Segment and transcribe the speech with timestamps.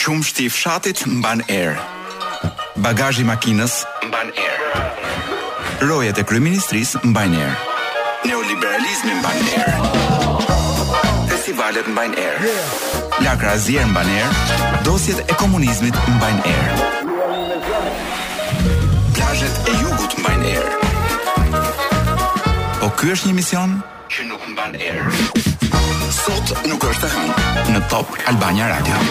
[0.00, 1.74] Qumë shti fshatit mban air
[2.82, 4.58] Bagazhi i makines mban air
[5.88, 7.50] Rojet e kryministris mban air
[8.24, 9.70] Neoliberalizmi mban air
[11.28, 12.38] Festivalet mban air
[13.20, 14.30] Lakra zier mban air
[14.88, 16.68] Dosjet e komunizmit mban air
[19.14, 20.66] Plajet e jugut mban air
[22.80, 23.76] Po ky është një mision
[24.14, 25.04] që nuk mban air
[26.24, 29.04] Sot nuk është të hangë në Top Albania Radio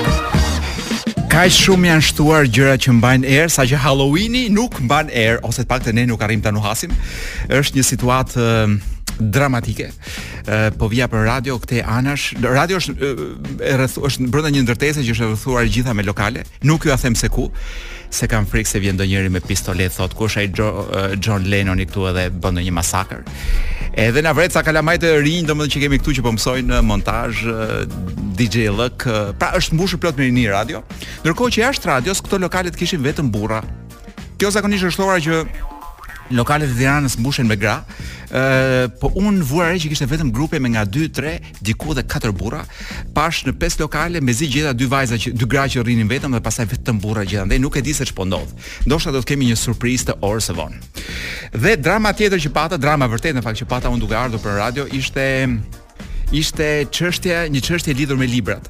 [1.29, 5.69] Ka shumë janë shtuar gjëra që mbajnë erë saqë Halloweeni nuk mban erë ose të
[5.69, 6.93] paktën ne nuk arrim ta nuhasim.
[7.53, 8.47] Është një situatë
[9.35, 9.91] dramatike.
[10.49, 12.31] Uh, po vija për radio këtë anash.
[12.41, 13.23] Radio është uh,
[13.61, 16.47] rrethu, është brenda një ndërtese që është rrethuar gjitha me lokale.
[16.65, 17.49] Nuk ju a them se ku
[18.09, 21.79] se kam frikë se vjen ndonjëri me pistolet thot kush ai jo-, eh, John Lennon
[21.79, 23.23] i këtu edhe bën ndonjë masaker.
[23.99, 26.85] Edhe na vret sa kalamajtë e rinj domethënë që kemi këtu që po mësojnë eh,
[26.85, 27.97] montazh eh,
[28.39, 29.07] DJ Lëk,
[29.39, 30.81] Pra është mbushur plot me një radio.
[31.25, 33.61] Ndërkohë që jashtë radios këto lokale të kishin vetëm burra.
[34.39, 35.41] Kjo zakonisht është ora që
[36.33, 37.79] lokalet e Tiranës mbushen me gra.
[38.29, 41.33] Ëh, po un vura re që kishte vetëm grupe me nga 2, 3,
[41.65, 42.61] diku edhe 4 burra.
[43.15, 46.43] Pash në 5 lokale mezi gjeta dy vajza që dy gra që rrinin vetëm dhe
[46.45, 47.47] pastaj vetëm burra gjeta.
[47.49, 48.51] Ndaj nuk e di se ç'po ndodh.
[48.85, 50.81] Ndoshta do të kemi një surprizë të orës së vonë.
[51.57, 54.59] Dhe drama tjetër që pata, drama vërtet në fakt që pata un duke ardhur për
[54.61, 55.25] radio ishte
[56.29, 58.69] ishte çështja, një çështje lidhur me librat.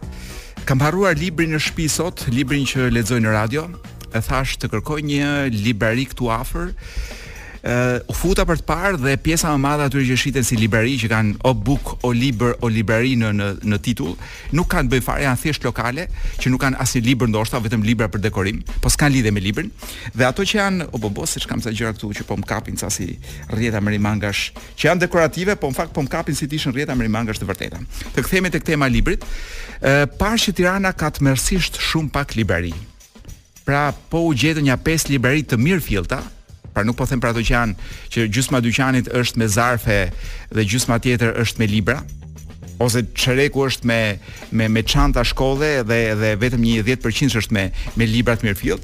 [0.66, 3.68] Kam harruar librin në shtëpi sot, librin që lexoj në radio.
[4.16, 5.28] E thash të kërkoj një
[5.66, 6.70] librari këtu afër,
[7.60, 10.56] ë uh, ufuta për të parë dhe pjesa më e madhe aty që shiten si
[10.56, 13.34] librari që kanë o book o libër o librari në
[13.68, 14.14] në titull
[14.56, 16.06] nuk kanë të bëjë fare janë thjesht lokale
[16.40, 19.72] që nuk kanë asnjë libër ndoshta vetëm libra për dekorim po s'kan lidhje me librin
[20.16, 22.88] dhe ato që janë o bobo siç kam sa gjëra këtu që po mkapin ca
[22.90, 23.10] si
[23.52, 26.96] rrjeta me rimangash që janë dekorative po në fakt po mkapin si të ishin rrjeta
[26.96, 27.84] me rimangash të vërteta
[28.16, 32.72] të kthehemi tek tema e librit uh, parë që Tirana ka tmerrsisht shumë pak librari
[33.68, 36.24] pra po u gjetën ja pesë librari të mirë fillta
[36.80, 39.98] pra nuk po them për ato që janë që gjysma dyqanit është me zarfe
[40.56, 41.98] dhe gjysma tjetër është me libra
[42.86, 43.98] ose çereku është me
[44.56, 47.66] me me çanta shkolle dhe dhe vetëm një 10% është me
[48.00, 48.84] me libra të mirëfillt.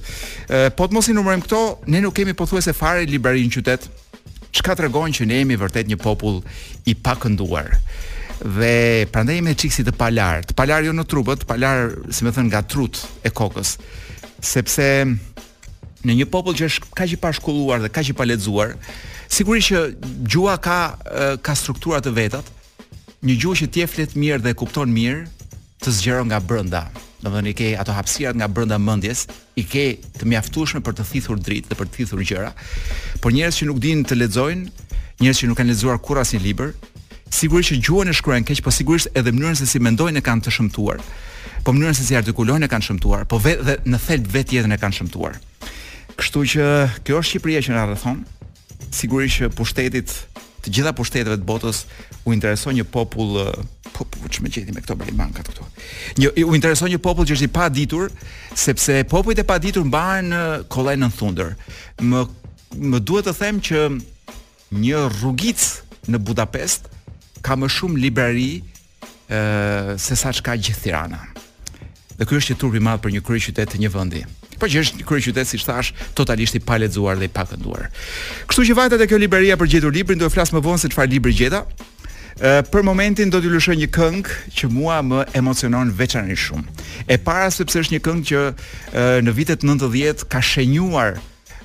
[0.76, 3.88] Po të mos i numërojmë këto, ne nuk kemi pothuajse fare në qytet.
[4.56, 6.40] Çka tregon që ne jemi vërtet një popull
[6.88, 7.76] i pakënduar.
[8.44, 12.44] Dhe prandaj me çiksi të palar, të palar jo në trupët, palar, si më thën,
[12.52, 13.76] nga trut e kokës.
[14.40, 15.04] Sepse
[16.06, 18.76] në një popull që është kaq i pashkolluar dhe kaq i palexuar,
[19.34, 19.82] sigurisht që
[20.32, 20.78] gjua ka
[21.44, 22.46] ka struktura të vetat,
[23.26, 25.24] një gjuhë që ti e flet mirë dhe kupton mirë,
[25.82, 26.84] të zgjeron nga brenda.
[27.26, 29.26] Domethënë i ke ato hapësirat nga brenda mendjes,
[29.58, 29.86] i ke
[30.20, 32.52] të mjaftueshme për të thithur dritë dhe për të thithur gjëra.
[33.24, 34.66] Por njerëz që nuk dinë të lexojnë,
[35.24, 36.76] njerëz që nuk kanë lexuar kurrë asnjë libër,
[37.34, 40.46] sigurisht që gjuhën e shkruan keq, po sigurisht edhe mënyrën se si mendojnë e kanë
[40.46, 41.02] të shëmtuar.
[41.66, 44.82] Po mënyrën se si artikulojnë e kanë shëmtuar, po vetë në thelb vetë jetën e
[44.84, 45.42] kanë shëmtuar.
[46.16, 46.66] Kështu që
[47.06, 48.22] kjo është Shqipëria që na rrethon.
[48.96, 50.12] Sigurisht që pushtetit,
[50.64, 51.82] të gjitha pushteteve të botës
[52.26, 53.52] u intereson një popull eh,
[53.96, 55.68] po po çmë gjeti me këto bankat këtu.
[56.20, 58.12] Një u intereson një popull që është i paditur,
[58.58, 61.54] sepse popujt e paditur mbahen në eh, kollaj në thunder.
[62.02, 62.26] Më
[62.76, 63.86] më duhet të them që
[64.76, 65.62] një rrugic
[66.12, 66.90] në Budapest
[67.46, 68.64] ka më shumë librari ë
[69.28, 71.22] eh, se sa çka gjithë Tirana.
[72.16, 74.26] Dhe ky është një turp i madh për një kryeqytet të një vendi.
[74.60, 77.90] Po që është krye qytet si thash, totalisht i palexuar dhe i pakënduar.
[78.48, 80.92] Kështu që vajtat e kjo libreria për gjetur librin do të flas më vonë se
[80.94, 81.64] çfarë libri gjeta.
[82.40, 86.88] Ë për momentin do t'ju lëshoj një këngë që mua më emocionon veçanërisht shumë.
[87.08, 88.46] E para sepse është një këngë që
[89.28, 91.20] në vitet 90 ka shenjuar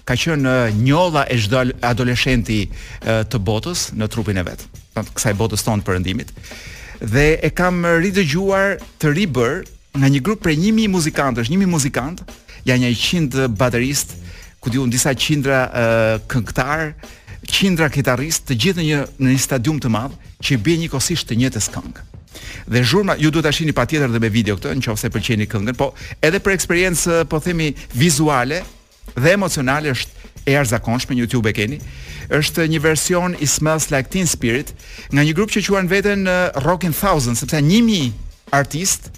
[0.09, 2.65] ka qenë njolla e çdo adoleshenti
[3.07, 4.67] të botës në trupin e vet.
[5.01, 6.33] Kësaj botës tonë perëndimit.
[7.01, 9.61] Dhe e kam ridëgjuar të ribër
[10.01, 12.27] nga një grup prej 1000 muzikantësh, 1000 muzikantë,
[12.69, 14.15] janë një 100 baterist,
[14.61, 16.93] ku diun disa qindra uh, këngëtar,
[17.51, 21.39] qindra kitarrist, të gjithë në një në një stadium të madh që bie njëkohësisht të
[21.41, 22.07] njëjtës këngë.
[22.71, 25.91] Dhe zhurma ju duhet ta shihni patjetër edhe me video këtë, nëse pëlqeni këngën, po
[26.25, 28.63] edhe për eksperiencë, po themi vizuale
[29.17, 30.19] dhe emocionale është
[30.51, 31.81] e arzakonshme në YouTube e keni.
[32.31, 34.71] Është një version i Smells Like Teen Spirit
[35.11, 38.13] nga një grup që quajnë veten uh, Rockin' Thousand, sepse 1000
[38.55, 39.11] artist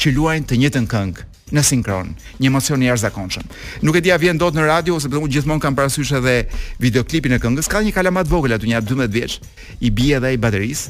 [0.00, 2.10] që luajnë të njëjtën këngë në sinkron,
[2.40, 3.46] një emocion i jashtëzakonshëm.
[3.86, 6.34] Nuk e dia vjen dot në radio ose pse gjithmonë kam parasysh edhe
[6.82, 7.70] videoklipin e këngës.
[7.70, 9.38] Ka një kalamat vogël aty, një 12 vjeç,
[9.86, 10.88] i bie edhe ai bateris.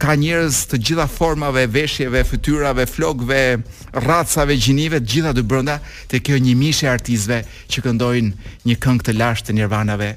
[0.00, 3.60] Ka njerëz të gjitha formave, veshjeve, fytyrave, flokëve,
[4.02, 5.78] racave, gjinive, të gjitha të brenda
[6.10, 10.14] te kjo një e artistëve që këndojnë një këngë të lashtë të Nirvanave,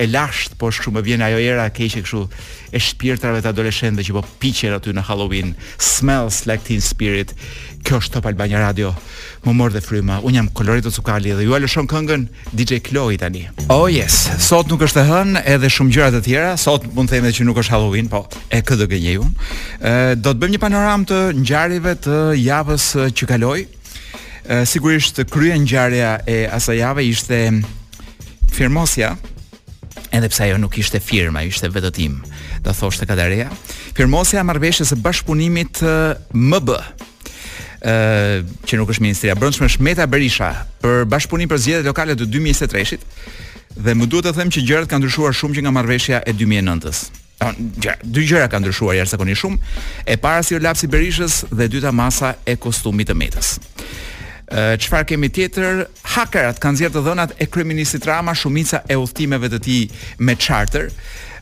[0.00, 2.20] e lashtë, po shumë e vjen ajo era e keqe kështu
[2.72, 5.50] e shpirtrave të adoleshentëve që po piqen aty në Halloween.
[5.78, 7.34] Smells like teen spirit.
[7.84, 8.90] Kjo është Top Albania Radio.
[9.46, 10.18] Më mor dhe fryma.
[10.24, 13.46] Un jam Colorito Cukali dhe ju a lëshon këngën DJ Chloe tani.
[13.72, 14.18] Oh yes.
[14.44, 16.54] Sot nuk është e hën, edhe shumë gjëra të tjera.
[16.60, 19.32] Sot mund të them që nuk është Halloween, po e kë do gënjeun.
[19.80, 22.86] Ë do të bëjmë një panoramë të ngjarjeve të javës
[23.16, 23.66] që kaloi.
[24.68, 27.40] Sigurisht krye ngjarja e asaj jave ishte
[28.52, 29.16] firmosja
[30.10, 32.18] edhe pse ajo nuk ishte firma, ishte vetëtim.
[32.64, 33.48] Do thoshte Kadareja,
[33.96, 35.82] firmosja e marrëveshjes së bashkëpunimit
[36.36, 36.74] MB
[37.80, 37.94] ë
[38.68, 40.50] që nuk është Ministria e Brendshme Shmeta Berisha
[40.82, 43.06] për bashkëpunim për zgjedhjet lokale të 2023-shit
[43.80, 47.00] dhe më duhet të them që gjërat kanë ndryshuar shumë që nga marrëveshja e 2009-s.
[47.80, 49.70] Gjera, dy gjëra kanë ndryshuar jashtëzakonisht shumë.
[50.12, 53.54] E para si lapsi Berishës dhe e dyta masa e kostumit të Metës.
[54.50, 55.84] Çfarë kemi tjetër?
[56.16, 59.84] Hakerat kanë zjerë të dhënat e kryeministit Rama, shumica e udhtimeve të tij
[60.26, 60.88] me charter.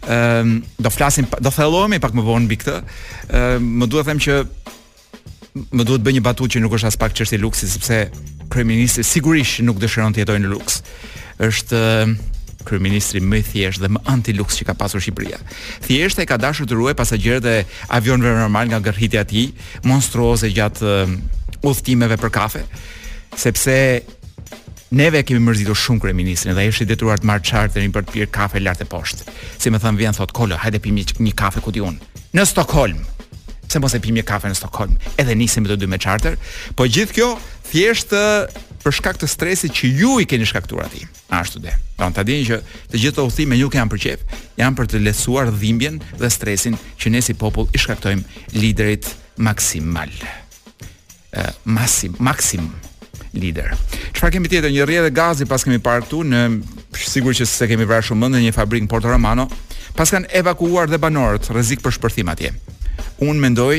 [0.05, 2.75] Ëm um, do flasim do thellohemi pak më vonë mbi këtë.
[3.29, 4.37] Ëm um, më duhet të them që
[5.81, 8.03] më duhet bëj një batutë që nuk është as pak çështë luksi sepse
[8.53, 10.83] kryeministri sigurisht nuk dëshiron të jetojë në luks.
[11.49, 11.81] Është
[12.69, 15.41] kryeministri më i thjeshtë dhe më anti luks që ka pasur Shqipëria.
[15.89, 17.57] thjesht e ka dashur të ruajë pasagerët e
[17.89, 19.47] avionëve normal nga gërhitja e tij,
[19.89, 21.01] monstruoze gjatë
[21.65, 22.63] udhtimeve për kafe
[23.37, 24.03] sepse
[24.95, 28.15] neve kemi mërzitur shumë kryeministrin dhe ai është i detyruar të marrë charterin për të
[28.15, 29.27] pirë kafe lart e poshtë.
[29.61, 31.83] Si më thon vjen thot Kolo, hajde pimë një kafe ku ti
[32.35, 33.05] Në Stockholm.
[33.69, 34.97] se mos e pimë një kafe në Stockholm?
[35.21, 36.37] Edhe nisim të dy me charter,
[36.77, 37.29] po gjithë kjo
[37.71, 38.11] thjesht
[38.83, 41.05] për shkak të stresit që ju i keni shkaktuar atij.
[41.29, 41.73] Ashtu dhe.
[41.99, 42.61] Don ta dini që
[42.91, 44.25] të gjitha udhëtimet ju kanë për qejf,
[44.57, 48.25] janë për të lehtësuar dhimbjen dhe stresin që ne si popull i shkaktojmë
[48.57, 50.09] liderit maksimal.
[50.17, 52.71] Ë, uh, maksim, maksim
[53.37, 53.73] lider.
[54.17, 54.73] Çfarë kemi tjetër?
[54.73, 56.43] Një rrjedhë gazi pas kemi parë këtu në
[57.09, 59.49] sigur që se kemi vrarë shumë mendë një fabrikë në Porto Romano,
[59.99, 62.53] pas kanë evakuuar dhe banorët, rrezik për shpërthim atje.
[63.25, 63.75] Unë mendoj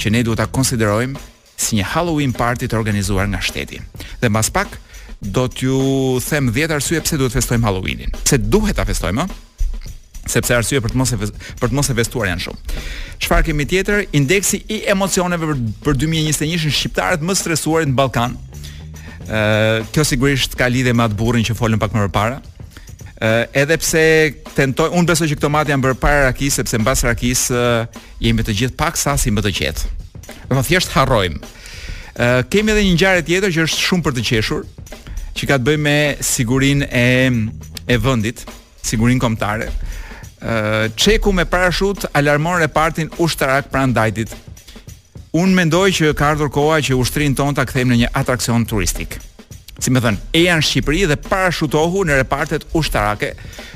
[0.00, 1.20] që ne duhet ta konsiderojmë
[1.56, 3.80] si një Halloween party të organizuar nga shteti.
[4.22, 4.74] Dhe mbas pak
[5.20, 8.14] do t'ju them 10 arsye pse duhet festojmë Halloweenin.
[8.24, 9.28] Pse duhet ta festojmë?
[10.24, 11.16] sepse arsye për të mos e
[11.60, 12.76] për të mos e vestuar janë shumë.
[13.26, 14.06] Çfarë kemi tjetër?
[14.16, 15.50] Indeksi i emocioneve
[15.84, 18.38] për 2021 n shqiptarët më stresuarit në Ballkan
[19.28, 22.38] ë kjo sigurisht ka lidhje me atë burrin që folën pak më parë.
[23.20, 24.02] ë edhe pse
[24.56, 27.46] tentoj unë besoj që këto mat janë bërë para rakis sepse mbas rakis
[28.20, 29.82] jemi të gjithë pak sa si më të qetë.
[30.50, 31.38] Do thjesht harrojmë.
[32.20, 34.64] ë kemi edhe një ngjarje tjetër që është shumë për të qeshur,
[35.34, 37.08] që ka të bëjë me sigurinë e
[37.92, 38.44] e vendit,
[38.82, 39.68] sigurinë kombëtare.
[40.44, 44.32] Uh, Çeku me parashut alarmon repartin ushtarak pranë ndajtit
[45.34, 49.16] un mendoj që ka ardhur koha që ushtrin ton ta kthejmë në një atraksion turistik.
[49.82, 53.32] Si më thën, e janë Shqipëri dhe parashutohu në repartet ushtarake,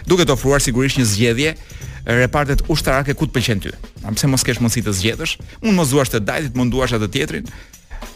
[0.07, 1.55] duke të ofruar sigurisht një zgjedhje
[2.23, 3.73] repartet ushtarake ku të pëlqen ty.
[4.05, 5.35] Na pse mos kesh mundësi të zgjedhësh?
[5.67, 7.45] unë mos duash të dajtit, mund duash atë tjetrin.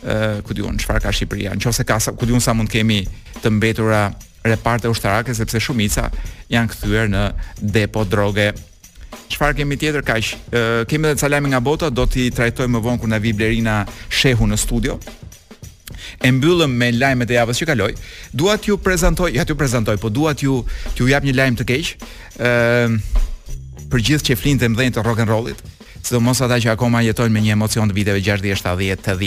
[0.02, 1.54] ë uh, ku diun çfarë ka Shqipëria?
[1.58, 3.02] Nëse ka ku diun sa mund kemi
[3.42, 4.12] të mbetura
[4.46, 6.06] reparte ushtarake sepse shumica
[6.48, 7.24] janë kthyer në
[7.60, 8.52] depo droge
[9.32, 10.30] çfarë kemi tjetër kaq?
[10.52, 13.82] Ë kemi edhe salami nga bota, do t'i trajtoj më vonë kur na vi Blerina
[14.10, 14.98] shehu në studio.
[16.22, 17.92] E mbyllëm me lajmet e javës që kaloi.
[18.32, 20.60] Dua t'ju prezantoj, ja t'ju prezantoj, po dua t'ju
[20.96, 21.92] t'ju jap një lajm të keq.
[22.38, 22.88] Ë
[23.92, 25.58] për gjithë që flinë dhe të rock and rollit,
[26.00, 29.18] sidomos ata që akoma jetojnë me një emocion të viteve 60, 70,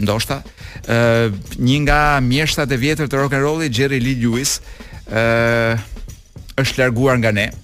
[0.00, 0.38] ndoshta.
[0.88, 1.28] Ë
[1.60, 4.58] një nga mjeshtrat e vjetër të rock and rollit, Jerry Lee Lewis,
[5.12, 5.76] ë
[6.62, 7.46] është larguar nga ne.
[7.52, 7.61] ë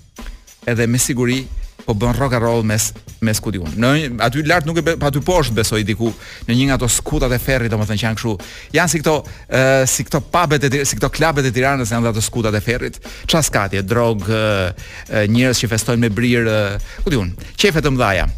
[0.73, 1.43] edhe me siguri
[1.87, 2.91] po bën rock and roll mes
[3.25, 3.89] mes ku Në
[4.23, 6.11] aty lart nuk e pa aty poshtë besoj diku
[6.49, 8.35] në një nga ato skutat e ferrit, domethënë që janë kështu.
[8.77, 12.13] Janë si këto ë uh, si këto pubet e si këto klubet e Tiranës janë
[12.13, 13.01] ato skutat e ferrit.
[13.27, 18.29] Çfarë drog, uh, uh, njerëz që festojnë me brir, uh, ku diun, qefe të mdhaja.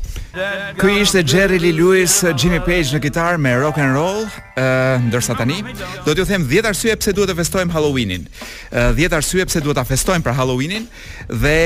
[0.79, 4.23] Ky ishte Jerry Lee Lewis, Jimmy Page në kitar me rock and roll,
[4.57, 5.59] ë uh, ndërsa tani
[6.07, 8.31] do t'ju them 10 arsye pse duhet të festojmë Halloweenin.
[8.71, 10.87] 10 uh, arsye pse duhet ta festojmë për Halloweenin
[11.35, 11.59] dhe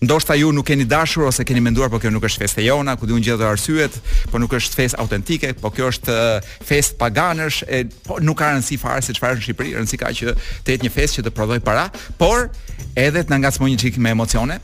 [0.00, 3.06] Ndoshta ju nuk keni dashur ose keni menduar po kjo nuk është festë jona, ku
[3.10, 3.96] diun gjithë të arsyet,
[4.30, 6.14] po nuk është festë autentike, po kjo është
[6.68, 10.12] festë paganësh, e po nuk ka rëndësi fare se çfarë është në Shqipëri, rëndësi ka
[10.14, 11.88] që të jetë një festë që të prodhoj para,
[12.18, 12.44] por
[12.94, 14.60] edhe të na ngacmojë një çik me emocione.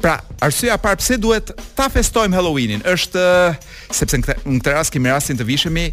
[0.00, 3.20] Pra, arsyeja e parë pse duhet ta festojmë Halloweenin është
[3.94, 5.84] sepse në këtë, në këtë rast kemi rastin të vishemi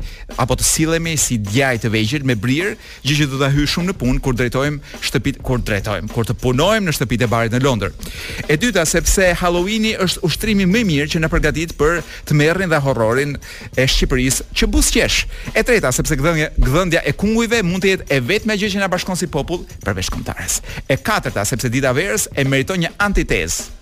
[0.42, 2.74] apo të sillemi si djaj të vegjël me brir,
[3.06, 6.36] gjë që do ta hyj shumë në punë kur drejtojmë shtëpitë, kur drejtojmë, kur të
[6.44, 7.96] punojmë në shtëpitë e barit në Londër.
[8.52, 12.00] E dyta sepse Halloweeni është ushtrimi më i mirë që na përgatit për
[12.30, 13.36] të merrin dhe horrorin
[13.76, 15.18] e Shqipërisë që buzqesh.
[15.58, 18.92] E treta, sepse gdhënja gdhëndja e kungujve mund të jetë e vetme gjë që na
[18.94, 20.62] bashkon si popull përveç kontares.
[20.88, 23.75] E katërta, sepse dita verës e meriton një antitezë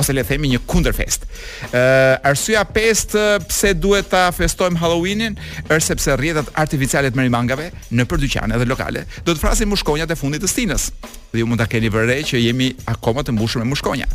[0.00, 1.26] ose le themi një kundërfest.
[1.70, 8.06] Ë uh, arsyeja pse duhet ta festojmë Halloweenin është sepse rrjetet artificiale të merimangave në
[8.10, 10.90] për dyqane dhe lokale do të frasin mushkonjat e fundit të stinës.
[11.30, 14.08] Dhe ju mund ta keni vërë që jemi akoma të mbushur me mushkonja.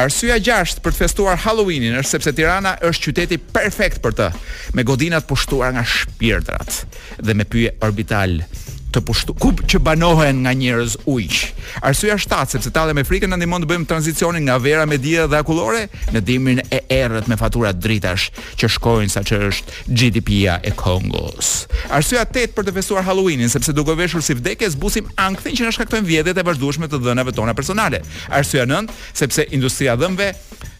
[0.00, 4.30] Arsyeja gjashtë për të festuar Halloweenin është sepse Tirana është qyteti perfekt për të,
[4.78, 6.84] me godinat pushtuara nga shpirtrat
[7.26, 8.38] dhe me pyje orbital
[8.88, 11.38] të pushtu ku që banohen nga njerëz ujq.
[11.84, 15.26] Arsyeja 7, sepse tallë me frikën na ndihmon të bëjmë tranzicionin nga vera me dhe
[15.36, 15.82] akullore
[16.14, 18.30] në dimrin e errët me fatura dritash
[18.60, 21.66] që shkojnë saqë është GDP-ja e Kongos.
[21.92, 25.74] Arsyeja tetë për të festuar Halloweenin sepse duke veshur si vdekje zbusim ankthin që na
[25.76, 28.00] shkaktojnë vjedhjet e vazhdueshme të dhënave tona personale.
[28.32, 30.32] Arsyeja nëntë sepse industria e dhëmbëve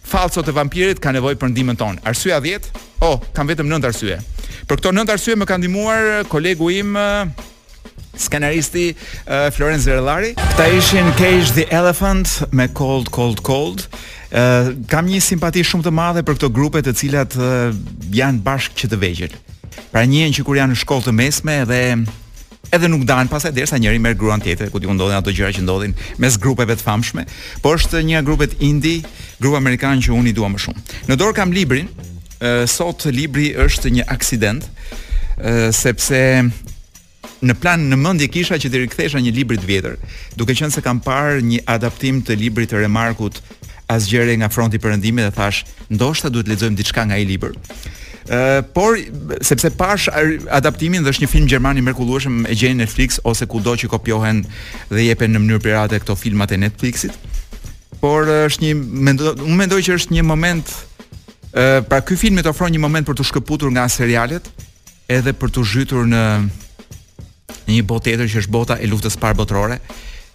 [0.09, 2.01] falso të vampirit ka nevojë për ndihmën tonë.
[2.09, 2.73] Arsyeja 10,
[3.05, 4.17] oh, kam vetëm 9 arsye.
[4.65, 6.97] Për këto 9 arsye më ka ndihmuar kolegu im
[8.15, 8.93] skenaristi
[9.27, 10.33] uh, Florence Verlari.
[10.37, 13.87] Këta ishin Cage the Elephant me Cold Cold Cold.
[14.29, 14.37] Uh,
[14.89, 17.69] kam një simpati shumë të madhe për këto grupe të cilat uh,
[18.13, 19.37] janë bashkë që të vëgjël.
[19.93, 21.79] Pra njëhen që kur janë në shkollë të mesme dhe
[22.75, 25.63] edhe nuk dan pasaj derisa njëri merr gruan tjetër, ku diu ndodhin ato gjëra që
[25.63, 27.23] ndodhin mes grupeve të famshme,
[27.63, 29.01] por është një grupet indie,
[29.41, 30.83] grup amerikan që unë i dua më shumë.
[31.09, 34.67] Në dorë kam librin, uh, sot libri është një aksident,
[35.41, 36.21] uh, sepse
[37.45, 39.95] në plan në mendje kisha që të rikthesha një libër të vjetër,
[40.39, 43.39] duke qenë se kam parë një adaptim të librit të Remarkut
[43.89, 47.55] Asgjëre nga fronti i perëndimit dhe thash, ndoshta duhet lexojmë diçka nga ai libër.
[48.29, 48.99] Uh, por
[49.41, 50.05] sepse pash
[50.53, 53.89] adaptimin dhe është një film gjerman i mrekullueshëm e gjeni në Netflix ose kudo që
[53.89, 54.43] kopjohen
[54.91, 57.17] dhe jepen në mënyrë pirate këto filmat e Netflixit.
[58.03, 62.37] Por është një mendo, unë mendoj që është një moment ë uh, pra ky film
[62.45, 64.51] të ofron një moment për të shkëputur nga serialet
[65.09, 66.21] edhe për të zhytur në
[67.69, 69.79] në një botë tjetër që është bota e luftës parë botërore.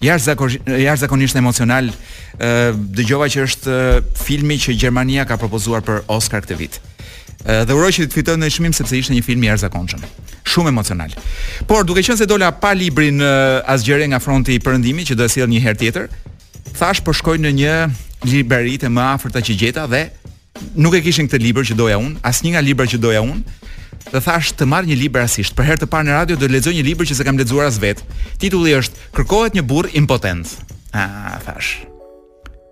[0.05, 1.91] Jashtë emocional,
[2.39, 3.79] ë dëgjova që është
[4.21, 6.81] filmi që Gjermania ka propozuar për Oscar këtë vit.
[7.45, 10.05] Dhe uroj që të fitojë në çmim sepse ishte një film i jashtëzakonshëm,
[10.49, 11.13] shumë emocional.
[11.69, 13.21] Por duke qenë se dola pa librin
[13.69, 16.07] asgjëre nga fronti i perëndimit që do të sjell një herë tjetër,
[16.79, 17.75] thash për po shkoj në një
[18.31, 20.07] librari e më afërta që gjeta dhe
[20.81, 23.43] nuk e kishin këtë libër që doja unë, asnjë nga librat që doja unë,
[24.11, 25.55] dhe thash të marr një libër asisht.
[25.57, 27.79] Për herë të parë në radio do lexoj një libër që s'e kam lexuar as
[27.83, 28.03] vet.
[28.43, 30.55] Titulli është Kërkohet një burr impotent.
[30.95, 31.83] Ah, thash.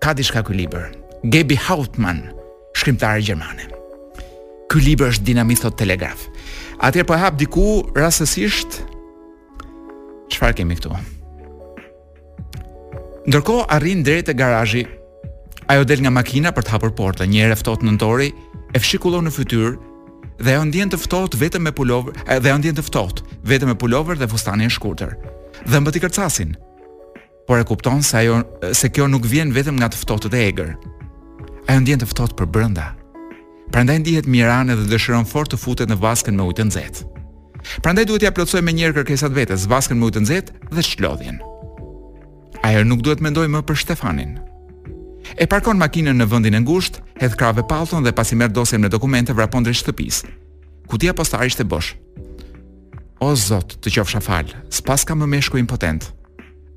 [0.03, 0.91] Ka diçka ky libër.
[1.31, 2.29] Gebi Hauptmann,
[2.75, 3.69] shkrimtar gjermane.
[4.71, 6.27] Ky libër është dinamit telegraf.
[6.83, 7.65] Atëherë po hap diku
[7.95, 8.81] rastësisht
[10.33, 10.91] çfarë kemi këtu?
[13.29, 14.83] Ndërkohë arrin drejt e garazhi.
[15.71, 17.29] Ajo del nga makina për të hapur portën.
[17.31, 18.33] Një herë ftohtë nëntori,
[18.75, 19.71] e fshikullon në fytyrë
[20.43, 23.77] dhe ajo ndjen të ftohtë vetëm me pulover, dhe ajo ndjen të ftohtë vetëm me
[23.79, 25.13] pulover dhe fustanin e shkurtër.
[25.71, 26.51] Dhe mbeti kërcasin.
[27.47, 28.37] Por e kupton se ajo
[28.75, 30.73] se kjo nuk vjen vetëm nga të ftohtët e egër.
[31.69, 32.89] Ajo ndjen të ftohtë për brenda.
[33.71, 37.09] Prandaj ndihet Miran dhe dëshiron fort të futet në vaskën me ujë të nxehtë.
[37.83, 41.39] Prandaj duhet t'ia ja plotësoj menjëherë kërkesat vetes, vaskën me ujë të nxehtë dhe shlodhjen.
[42.67, 44.35] Ajo nuk duhet mendoj më për Stefanin,
[45.37, 48.89] E parkon makinën në vendin e ngushtë, hedh krave palton dhe pasi merr dosjen me
[48.91, 50.31] dokumente vrapon drejt shtëpisë.
[50.91, 51.93] Kutia postare ishte bosh.
[53.23, 56.09] O Zot, të qofsha fal, s'pas ka më meshku impotent.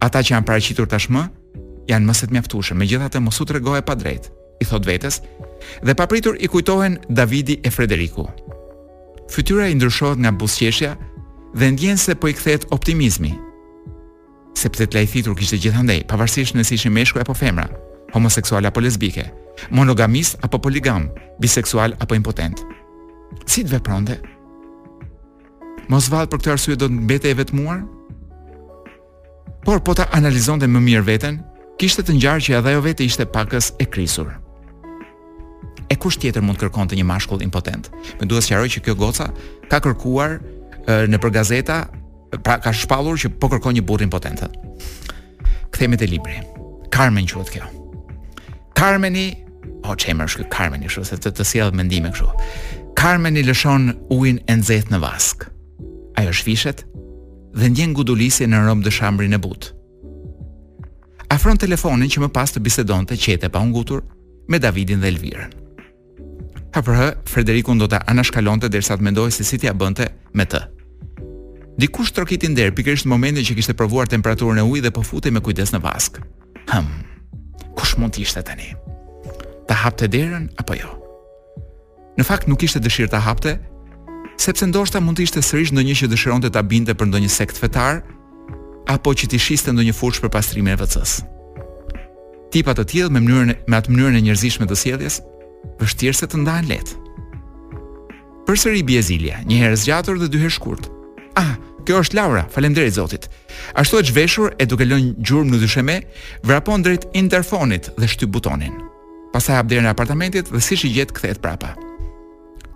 [0.03, 1.25] Ata që janë paraqitur tashmë
[1.91, 4.31] janë mëset mjaftueshëm, megjithatë mos u tregoje pa drejt,
[4.63, 5.21] i thot vetes,
[5.87, 8.25] dhe papritur i kujtohen Davidi e Frederiku.
[9.31, 10.97] Fytyra i ndryshohet nga buzqeshja
[11.59, 13.35] dhe ndjen se po i kthehet optimizmi.
[14.59, 17.67] Sepse të lajthitur kishte gjithandej, pavarësisht nëse ishin meshkuj apo femra
[18.13, 19.33] homoseksual apo lesbike,
[19.71, 21.11] monogamist apo poligam,
[21.41, 22.63] biseksual apo impotent.
[23.47, 24.19] Si të vepronte?
[25.91, 27.85] Mos vallë për këtë arsye do të mbetej vetmuar?
[29.67, 31.41] Por po ta analizonte më mirë veten,
[31.81, 34.31] kishte të ngjarë që edhe ajo vetë ishte pakës e krisur.
[35.91, 37.91] E kush tjetër mund kërkonte një mashkull impotent?
[38.19, 39.29] Më duhet të sqaroj që kjo goca
[39.71, 40.39] ka kërkuar
[41.11, 41.81] në për gazeta,
[42.43, 44.43] pra ka shpallur që po kërkon një burr impotent.
[45.71, 46.41] Kthehemi te libri.
[46.91, 47.76] Carmen quhet kjo.
[48.79, 49.33] Carmeni,
[49.83, 52.93] o oh, çemër shkë Carmeni kështu se të të sjell mendime kështu.
[52.99, 55.47] Carmeni lëshon ujin e nxehtë në vask.
[56.21, 56.83] Ajo shfishet
[57.57, 59.71] dhe ndjen gudulisje në rrëmb dëshambrin e butë.
[61.33, 64.05] Afron telefonin që më pas të bisedonte qete pa ngutur
[64.53, 65.57] me Davidin dhe Elvirën.
[66.77, 70.61] Hapër hë, Frederiku do të anashkalonte dersa të mendoj se si t'ja bënte me të.
[71.81, 75.41] Dikush trokitin derë, pikërisht në momentin që kishte provuar temperaturën e ujë dhe po me
[75.47, 76.21] kujdes në vask.
[76.75, 77.16] Hëmë
[77.77, 78.71] kush mund të ishte tani?
[79.69, 80.91] Ta hapte derën apo jo?
[82.17, 83.57] Në fakt nuk ishte dëshirë ta hapte,
[84.41, 88.01] sepse ndoshta mund të ishte sërish ndonjë që dëshironte ta binte për ndonjë sekt fetar
[88.95, 91.17] apo që t'i shiste ndonjë fushë për pastrimin e vcs
[92.55, 95.17] Tipa të tillë me mënyrën me atë mënyrën e njerëzishme të sjelljes,
[95.81, 97.01] vështirë se të ndahen lehtë.
[98.47, 100.87] Përsëri Biezilia, një herë zgjatur dhe dy herë shkurt.
[101.37, 101.57] Ah,
[101.87, 103.29] kjo është Laura, falemderit Zotit.
[103.79, 105.97] Ashtu e zhveshur e duke lënë gjurmë në dysheme,
[106.47, 108.75] vrapon drejt interfonit dhe shtyp butonin.
[109.33, 111.75] Pastaj hap derën e apartamentit dhe siç i gjet kthehet prapa.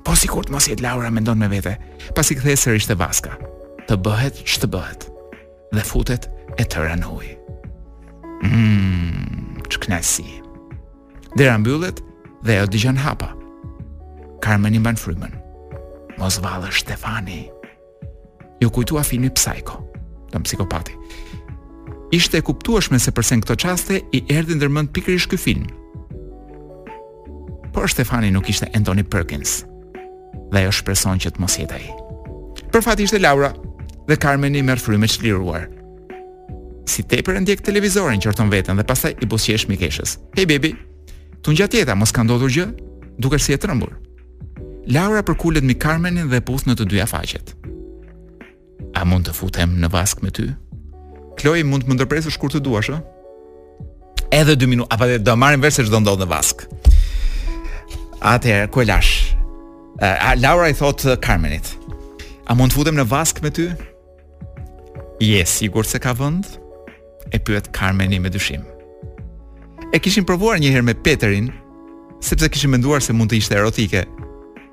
[0.07, 1.75] Po sikur të mos jetë Laura mendon me vete,
[2.17, 3.35] pasi kthehet sërish te Vaska.
[3.89, 5.09] Të bëhet ç'të bëhet.
[5.75, 6.29] Dhe futet
[6.61, 7.35] e tëra në ujë.
[8.47, 10.27] Mmm, ç'knasi.
[11.39, 12.01] Dera mbyllet
[12.47, 13.33] dhe ajo dëgjon hapa.
[14.41, 15.35] Carmen i mban frymën.
[16.21, 17.43] Mos vallë Stefani
[18.61, 19.81] ju kujtua filmi Psycho,
[20.33, 20.97] të më psikopati.
[22.13, 25.69] Ishte e kuptuashme se përse në këto qaste i erdi ndërmënd pikrish kë film.
[27.75, 29.61] Por Stefani nuk ishte Anthony Perkins,
[30.51, 31.93] dhe jo shpreson që të mos jetë aji.
[32.75, 33.53] Për fati ishte Laura,
[34.11, 35.69] dhe Carmen i mërë fryme që liruar.
[36.91, 40.17] Si tepër e ndjek televizorin që rëton vetën dhe pasaj i busjesh mikeshës.
[40.37, 40.75] Hej, baby,
[41.45, 42.69] të një atjeta mos ka ndodhur gjë,
[43.23, 43.95] duke si e të rëmbur.
[44.91, 47.55] Laura përkullet mi Carmenin dhe pus në të dyja faqet.
[48.95, 50.49] A mund të futem në vask me ty?
[51.41, 53.01] Kloj, mund të më ndërpresësh kur të duash, a?
[54.35, 56.67] Edhe 2 minuta, apo do marrim vesh se çdo ndodh në vask.
[58.33, 59.13] Atëherë, ku e lash?
[60.01, 61.73] A, Laura i thot Carmenit.
[62.51, 63.71] A mund të futem në vask me ty?
[65.21, 66.47] Je yes, sigur se ka vend?
[67.33, 68.63] E pyet Carmeni me dyshim.
[69.93, 71.51] E kishin provuar një herë me Peterin,
[72.23, 74.05] sepse kishin menduar se mund të ishte erotike.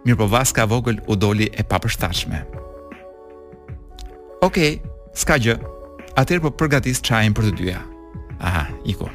[0.05, 2.43] Mirë po vaska vogël u doli e papërshtatshme.
[4.45, 4.57] Ok,
[5.17, 5.55] s'ka gjë.
[6.17, 7.79] Atëherë po përgatis çajin për të dyja.
[8.37, 9.07] Aha, iku.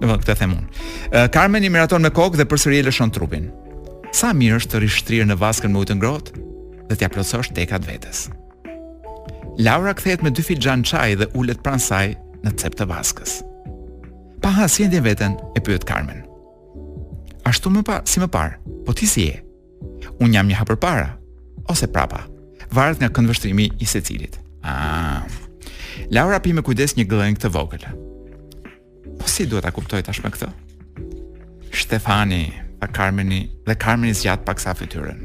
[0.00, 1.24] Do të këtë them unë.
[1.34, 3.50] Carmen i miraton me kokë dhe përsëri e lëshon trupin.
[4.16, 6.42] Sa mirë është të rishtrirë në vaskën me ujë të ngrohtë
[6.88, 8.26] dhe t'ia plotësosh dekat vetes.
[9.60, 12.14] Laura kthehet me dy filxhan çaj dhe ulet pran saj
[12.44, 13.40] në cep të vaskës.
[14.42, 16.24] Pa hasjen veten e pyet Carmen.
[17.48, 18.56] Ashtu më pa si më parë.
[18.88, 19.36] Po ti si je?
[20.24, 21.12] Un jam një hapërpara
[21.70, 22.24] ose prapa?
[22.72, 24.40] Varet nga këndvështrimi i secilit.
[24.62, 25.26] Ah.
[26.10, 27.84] Laura pi me kujdes një gëllën të vogël.
[29.18, 30.48] Po si duhet ta kuptoj tashmë këtë?
[31.72, 32.46] Stefani,
[32.80, 35.20] pa Carmeni dhe Carmeni zgjat pa kësa fytyrën.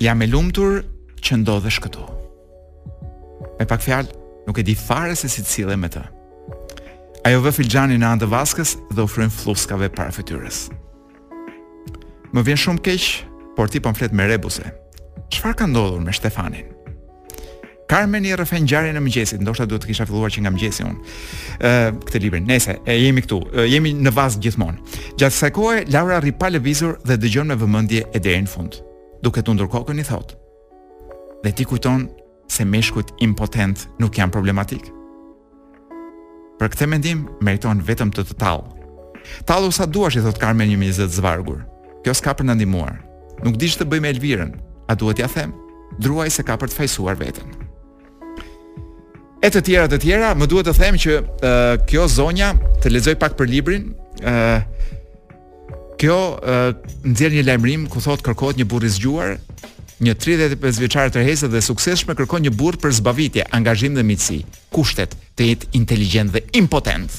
[0.00, 0.80] Jam e lumtur
[1.20, 2.06] që ndodhesh këtu.
[3.60, 4.14] Me pak fjalë,
[4.46, 6.00] nuk e di fare se si të sillem me të.
[7.28, 10.70] Ajo vë filxhanin në anë të Vaskës dhe ofron fluskave para fytyrës.
[12.32, 13.08] Më vjen shumë keq,
[13.58, 14.70] por ti po fletë me rebuse
[15.30, 16.66] çfarë ka ndodhur me Stefanin?
[17.90, 21.16] Carmen i rrëfen ngjarjen e mëgjesit, ndoshta duhet të kisha filluar që nga mëgjesi unë,
[22.06, 24.94] këtë libër, nese, e jemi këtu, jemi në vazë gjithmonë.
[25.18, 28.78] Gjatë se kohe Laura ripa lëvizur dhe dëgjon me vëmëndje e derin fund,
[29.24, 30.38] duke të ndurkokën i thotë.
[31.42, 32.06] Dhe ti kujton
[32.46, 34.86] se meshkujt impotent nuk janë problematik.
[36.62, 38.70] Për këtë mendim, meriton vetëm të të talë.
[39.50, 41.64] Talë sa duash, i thotë Carmen një mizet zvargur.
[42.04, 43.00] Kjo s'ka për ndihmuar.
[43.42, 44.52] Nuk dish të bëjmë Elvirën,
[44.90, 45.52] a duhet ja them,
[46.02, 47.54] druaj se ka për të fajsuar veten.
[49.40, 52.50] E të tjera të tjera, më duhet të them që uh, kjo zonja
[52.82, 53.86] të lexoj pak për librin,
[54.24, 56.68] uh, kjo uh,
[57.08, 59.34] nxjerr një lajmrim ku thotë kërkohet një burrë i zgjuar,
[60.00, 64.04] një 35 vjeçar të tërheqës dhe i suksesshëm kërkon një burrë për zbavitje, angazhim dhe
[64.10, 64.40] miqësi.
[64.74, 67.18] Kushtet të jetë inteligjent dhe impotent.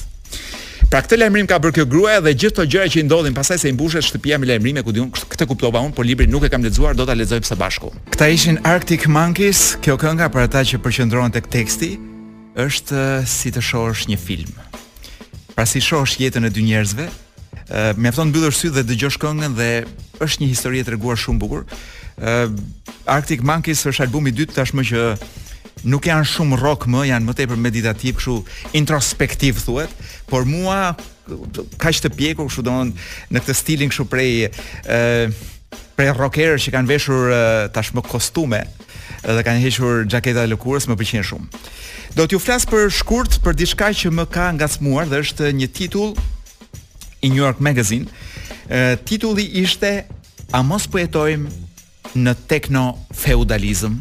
[0.90, 3.58] Pra këtë lajmërim ka bërë kjo gruaja dhe gjithë ato gjëra që i ndodhin, pastaj
[3.62, 6.50] se i mbushet shtëpia me lajmërime, ku diun këtë kuptova unë por librin nuk e
[6.52, 7.92] kam lexuar, do ta lexoj së bashku.
[8.12, 11.90] Kta ishin Arctic Monkeys, kjo kënga për ata që përqendrohen tek teksti,
[12.64, 14.52] është eh, si të shohësh një film.
[15.56, 19.70] Pra si shohësh jetën e dy njerëzve, eh, mjafton mbyllësh sy dhe dëgjosh këngën dhe
[20.22, 21.64] është një histori e treguar shumë bukur.
[22.20, 22.46] Eh,
[23.08, 25.06] Arctic Monkeys është albumi i dytë tashmë që
[25.84, 28.36] nuk janë shumë rock më, janë më tepër meditativ, kështu
[28.78, 29.90] introspektiv thuhet,
[30.30, 30.92] por mua
[31.80, 32.92] kaq të pjekur kështu domon
[33.32, 34.30] në këtë stilin kështu prej
[34.86, 35.32] ë
[35.96, 37.34] prej rockerë që kanë veshur
[37.74, 38.62] tashmë kostume
[39.22, 41.62] dhe kanë hequr xhaketa e lëkurës, më pëlqen shumë.
[42.16, 46.16] Do t'ju flas për shkurt për diçka që më ka ngacmuar dhe është një titull
[47.22, 48.08] i New York Magazine.
[48.68, 50.04] Ë titulli ishte
[50.52, 51.48] A mos po jetojmë
[52.20, 52.80] në techno
[53.16, 53.94] feudalizëm?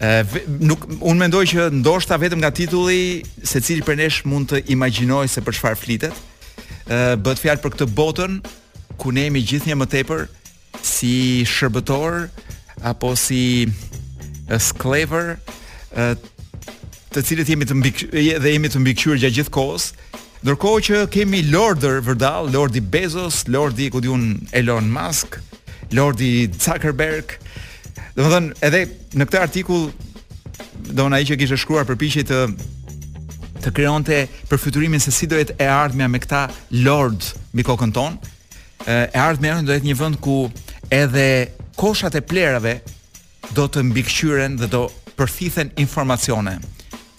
[0.00, 0.24] ë
[0.64, 5.42] nuk un mendoj që ndoshta vetëm nga titulli secili prej nesh mund të imagjinoj se
[5.44, 6.14] për çfarë flitet.
[6.90, 8.40] ë bëhet fjalë për këtë botën
[8.98, 10.22] ku ne jemi gjithnjë më tepër
[10.82, 12.28] si shërbëtor
[12.82, 13.68] apo si
[14.58, 15.36] sklever
[16.00, 16.14] ë
[17.10, 17.98] të cilët jemi të mbik
[18.42, 19.84] dhe jemi të mbikëqyrë gjatë gjithë kohës.
[20.44, 25.36] Ndërkohë që kemi Lordër Vërdall, Lordi Bezos, Lordi ku diun Elon Musk,
[25.92, 27.34] Lordi Zuckerberg,
[28.18, 28.22] Do
[28.60, 28.80] edhe
[29.20, 29.88] në këtë artikull
[30.90, 32.42] do ai që kishte shkruar përpiqje të
[33.60, 36.46] të krijonte përfyturimin se si dojt e ardhmja me këta
[36.86, 37.20] lord
[37.58, 38.16] mi kokën ton
[38.88, 40.36] E ardhmja do një vend ku
[40.96, 42.78] edhe koshat e plerave
[43.54, 44.86] do të mbikëqyren dhe do
[45.18, 46.54] përfithen informacione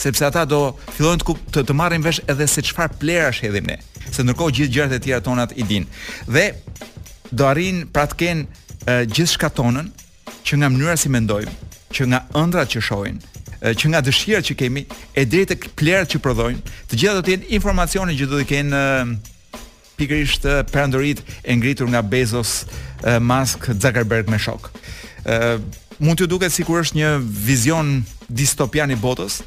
[0.02, 0.62] sepse ata do
[0.96, 3.78] fillojnë të të, të marrin vesh edhe se çfarë plerash hedhim ne,
[4.10, 5.86] se ndërkohë gjithë gjërat e tjera tonat i din.
[6.26, 6.46] Dhe
[7.30, 9.92] do arrin pra të kenë gjithë shkatonën
[10.46, 11.54] që nga mënyra si mendojmë,
[11.94, 13.20] që nga ëndrat që shohin,
[13.78, 17.36] që nga dëshirat që kemi, e drejtë tek plerat që prodhojmë, të gjitha do të
[17.36, 18.82] jenë informacione që do të kenë
[20.02, 22.64] pikërisht perandorit e ngritur nga Bezos,
[23.30, 24.72] Musk, Zuckerberg me shok.
[26.02, 29.42] mund t'ju duket sikur është një vizion distopian i botës,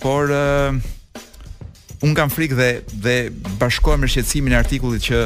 [0.00, 2.68] por un kam frikë dhe
[3.04, 3.16] dhe
[3.58, 5.24] bashkohem me shqetësimin e artikullit që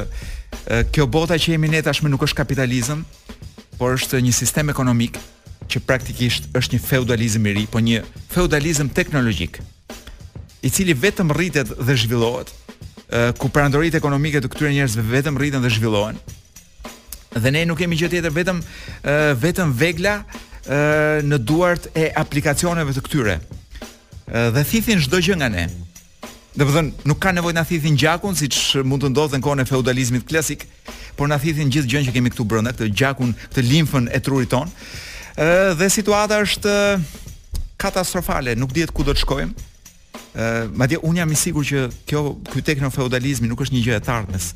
[0.94, 3.04] kjo bota që jemi ne tashmë nuk është kapitalizëm,
[3.78, 5.18] por është një sistem ekonomik
[5.70, 8.02] që praktikisht është një feudalizm i ri, po një
[8.34, 9.60] feudalizm teknologjik,
[10.64, 12.50] i cili vetëm rritet dhe zhvillohet,
[13.38, 16.16] ku perandoritë ekonomike të këtyre njerëzve vetëm rriten dhe zhvillohen.
[17.34, 18.60] Dhe ne nuk kemi gjë tjetër vetëm
[19.44, 20.16] vetëm vegla
[21.28, 23.36] në duart e aplikacioneve të këtyre.
[24.56, 25.66] Dhe thithin çdo gjë nga ne.
[26.54, 29.44] Dhe më po thënë, nuk ka nevojë na thithin gjakun, siç mund të ndodhte në
[29.44, 30.62] kohën e feudalizmit klasik,
[31.16, 34.50] por na thithin gjithë gjën që kemi këtu brenda, këtë gjakun, këtë limfën e trurit
[34.52, 34.70] ton.
[35.38, 36.74] Ë dhe situata është
[37.80, 39.68] katastrofale, nuk dihet ku do të shkojmë.
[40.34, 44.04] Ë madje un jam i sigurt që kjo ky teknofeudalizmi nuk është një gjë e
[44.08, 44.50] tardhmes.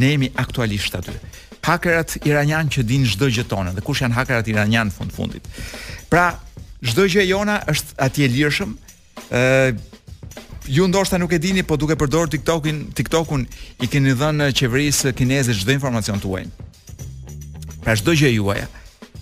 [0.00, 1.16] Ne jemi aktualisht aty.
[1.64, 5.46] Hakerat iranian që dinë çdo gjë tonë dhe kush janë hakerat iranian fund fundit.
[6.12, 6.34] Pra,
[6.84, 8.76] çdo gjë jona është atje lirshëm.
[9.32, 9.42] Ë
[10.66, 13.44] ju ndoshta nuk e dini, po duke përdorur TikTokin, TikTokun
[13.84, 16.46] i keni dhënë qeverisë kineze çdo informacion tuaj.
[17.84, 18.62] Pra çdo gjë juaj,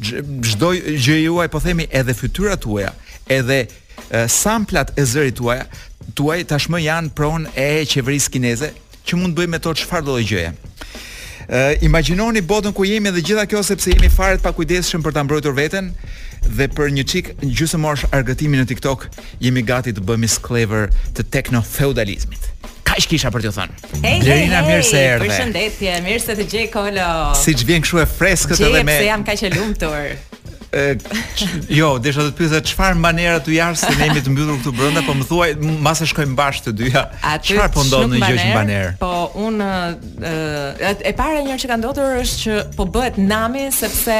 [0.02, 2.92] çdo gjë juaj po themi edhe fytyrat tuaja,
[3.26, 3.64] edhe
[4.10, 5.66] e, samplat e zërit tuaja,
[6.14, 8.70] tuaj tashmë janë pronë e qeverisë kineze
[9.02, 10.52] që mund të bëjmë me to çfarë do të gjëje.
[11.82, 15.56] Imagjinoni botën ku jemi dhe gjitha kjo sepse jemi fare të pakujdesshëm për ta mbrojtur
[15.58, 15.88] veten
[16.50, 19.06] dhe për një çik gjysmësh argëtimin e TikTok,
[19.42, 22.50] jemi gati të bëhemi sklever të teknofeudalizmit.
[22.88, 23.78] Kaq kisha për t'ju thënë.
[24.02, 25.30] Hey, Blerina hey, hey, mirë se erdhe.
[25.30, 27.08] Përshëndetje, mirë se të gjej kolo.
[27.40, 28.98] Siç vjen kshu e freskët edhe me.
[29.06, 30.14] Jam kaq e lumtur
[31.70, 34.72] jo, desha të të pyesa çfarë manera të jash se ne jemi të mbyllur këtu
[34.76, 35.50] brenda, po më thuaj,
[35.82, 37.02] mbas e shkojmë bashkë të dyja.
[37.44, 38.86] Çfarë po ndodh në gjë që baner?
[39.02, 39.12] Po
[39.44, 44.18] un e, e para njëherë që ka ndodhur është që po bëhet nami sepse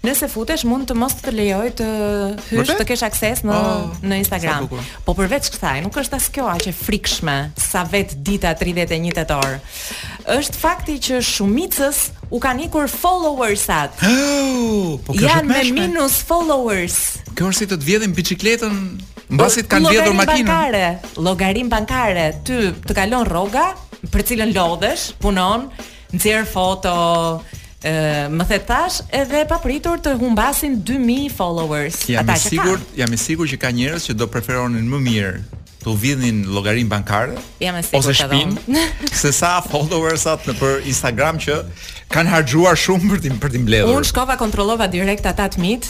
[0.04, 1.88] Nëse futesh mund të mos të lejoj të
[2.52, 4.68] hysh të kesh akses në oh, në Instagram.
[5.08, 9.56] Po përveç kësaj, nuk është as kjo aq e frikshme sa vet dita 31 tetor.
[10.36, 12.02] është fakti që shumicës
[12.34, 14.12] u kanë ikur followers atë.
[14.12, 17.02] Oh, po janë me minus followers.
[17.34, 18.78] Kjo është si të të vjedhin biçikletën
[19.32, 20.48] Mbasi të kanë vjedhur makinën.
[20.48, 20.86] Bankare,
[21.24, 23.70] llogarin bankare, ty të kalon rroga,
[24.12, 25.70] për cilën lodhesh, punon,
[26.14, 26.92] nxjerr foto,
[27.86, 27.94] ë,
[28.34, 32.04] më the tash edhe e papritur të humbasin 2000 followers.
[32.12, 35.36] Ata janë sigurt, jam i sigurt që ka njerëz që do preferonin më mirë
[35.84, 37.34] të vidhin llogarin bankare
[37.98, 38.62] ose shpinë,
[39.24, 41.58] sesa followersat nëpër Instagram që
[42.13, 43.95] kanë harxhuar shumë për tim për tim mbledhur.
[43.97, 45.88] Unë shkova kontrollova direkt ata të mit,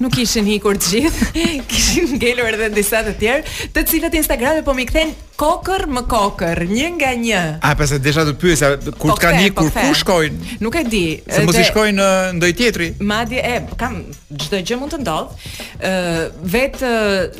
[0.00, 1.28] nuk ishin hikur të gjithë,
[1.70, 6.62] kishin ngelur edhe disa të tjerë, të cilët Instagrami po mi kthen kokër më kokër,
[6.70, 7.42] një nga një.
[7.60, 10.56] A pse se desha të pyesja kur po të kanë hikur po ku shkojnë?
[10.64, 11.04] Nuk e di.
[11.28, 12.08] Se mos i shkojnë në
[12.38, 12.90] ndonjë tjetri.
[13.12, 13.98] Madje e kam
[14.46, 15.36] çdo gjë mund të ndodh.
[15.84, 15.94] Ë
[16.56, 16.94] vetë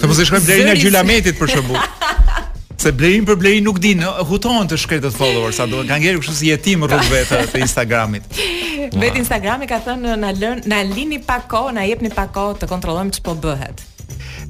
[0.04, 1.86] Se mos i shkojnë deri në Gjylametit për shembull.
[2.76, 6.34] Se blerin për blerin nuk din, hutohen të shkretët followers, sa do kanë gjerë kështu
[6.40, 8.28] si jetim rrugëve të, të Instagramit.
[9.00, 12.70] Vet Instagrami ka thënë na lën, na lini pak kohë, na jepni pak kohë të
[12.74, 13.84] kontrollojmë ç'po bëhet.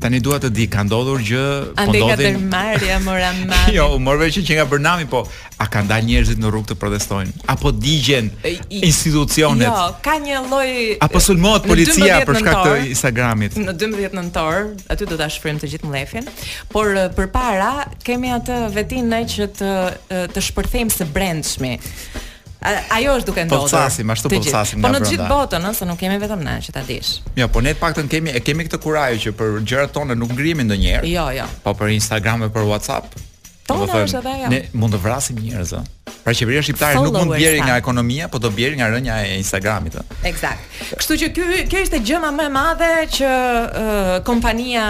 [0.01, 1.45] Tani dua të di ka ndodhur gjë,
[1.79, 2.37] po ndodhin.
[2.37, 3.61] Ande marrja mora më.
[3.77, 5.25] Jo, u morr që nga Bernami, po
[5.59, 8.29] a ka ndal njerëzit në rrugë të protestojnë apo digjen
[8.77, 9.69] institucionet?
[9.69, 10.71] Jo, ka një lloj
[11.07, 13.57] Apo sulmohet policia për shkak të Instagramit.
[13.63, 16.29] Në 12 nëntor, aty do ta shfrym të gjithë mlefin,
[16.75, 17.73] por përpara
[18.05, 19.73] kemi atë vetin që të
[20.35, 21.77] të shpërthejmë së brendshmi.
[22.65, 23.69] Ajo është duke ndodhur.
[23.71, 24.83] Po thasim, ashtu po thasim.
[24.83, 27.13] Po në të gjithë botën, ëh, se nuk kemi vetëm ne që ta dish.
[27.39, 30.33] Jo, po ne të paktën kemi e kemi këtë kurajë që për gjërat tona nuk
[30.39, 31.13] ngrihemi ndonjëherë.
[31.13, 31.47] Jo, jo.
[31.67, 33.15] Po për Instagram e për WhatsApp,
[33.67, 34.51] tona është edhe ajo.
[34.53, 35.93] Ne mund të vrasim njerëz, ëh.
[36.27, 39.95] Pra qeveria shqiptare nuk mund bjerë nga ekonomia, po do bjerë nga rënja e Instagramit,
[40.27, 40.65] Eksakt.
[40.99, 44.87] Kështu që ky kjo ishte gjëma më e madhe që uh, kompania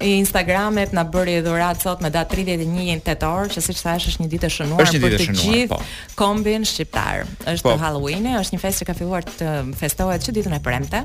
[0.00, 4.30] e Instagramit na bëri dhurat sot me datë 31 tetor, që siç thash është një
[4.36, 5.80] ditë e shënuar për të gjithë po.
[6.16, 7.26] kombin shqiptar.
[7.44, 7.76] Është po.
[7.84, 11.04] Halloween, është një festë që ka filluar të festohet që ditën e premte.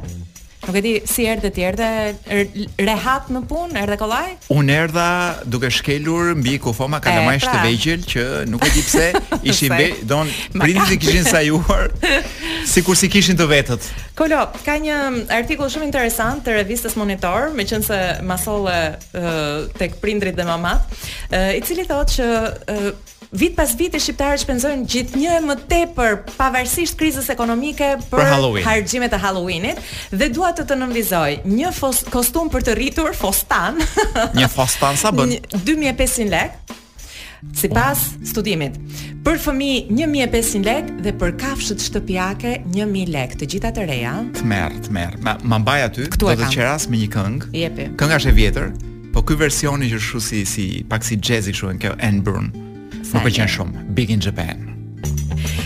[0.65, 2.17] Nuk e di si erdhe ti, erdhe
[2.81, 4.31] rehat në punë, erdhe kollaj?
[4.53, 5.05] Unë erdha
[5.45, 7.59] duke shkelur mbi kufoma kalamajsh pra.
[7.59, 9.05] të vegjël që nuk e di pse
[9.51, 11.91] ishin be, don prindit i kishin sajuar
[12.69, 13.89] sikur si kishin të vetët.
[14.17, 14.97] Kolo, ka një
[15.37, 20.95] artikull shumë interesant të revistës Monitor, meqense masolle uh, tek prindrit dhe mamat,
[21.29, 22.89] uh, i cili thotë që uh,
[23.35, 29.19] vit pas viti shqiptarët shpenzojnë gjithnjë më tepër pavarësisht krizës ekonomike për, për harxhimet e
[29.23, 29.81] Halloweenit
[30.15, 31.73] dhe dua të të nënvizoj një
[32.13, 33.81] kostum për të rritur fostan.
[34.39, 35.35] një fostan sa bën
[35.67, 36.83] 2500 lekë
[37.45, 38.77] sipas pas studimit.
[39.25, 44.13] Për fëmijë 1500 lekë dhe për kafshët shtëpiake 1000 lekë, të gjitha të reja.
[44.39, 45.19] Tmerr, tmerr.
[45.21, 47.51] Ma, ma mbaj aty, Këtu do të qeras me një këngë.
[47.61, 47.89] Jepi.
[48.01, 48.69] Kënga është e vjetër,
[49.13, 52.49] po ky versioni që shu si si pak si jazzy kështu, Ken Brown.
[53.13, 54.71] Më pëlqen shumë Big in Japan.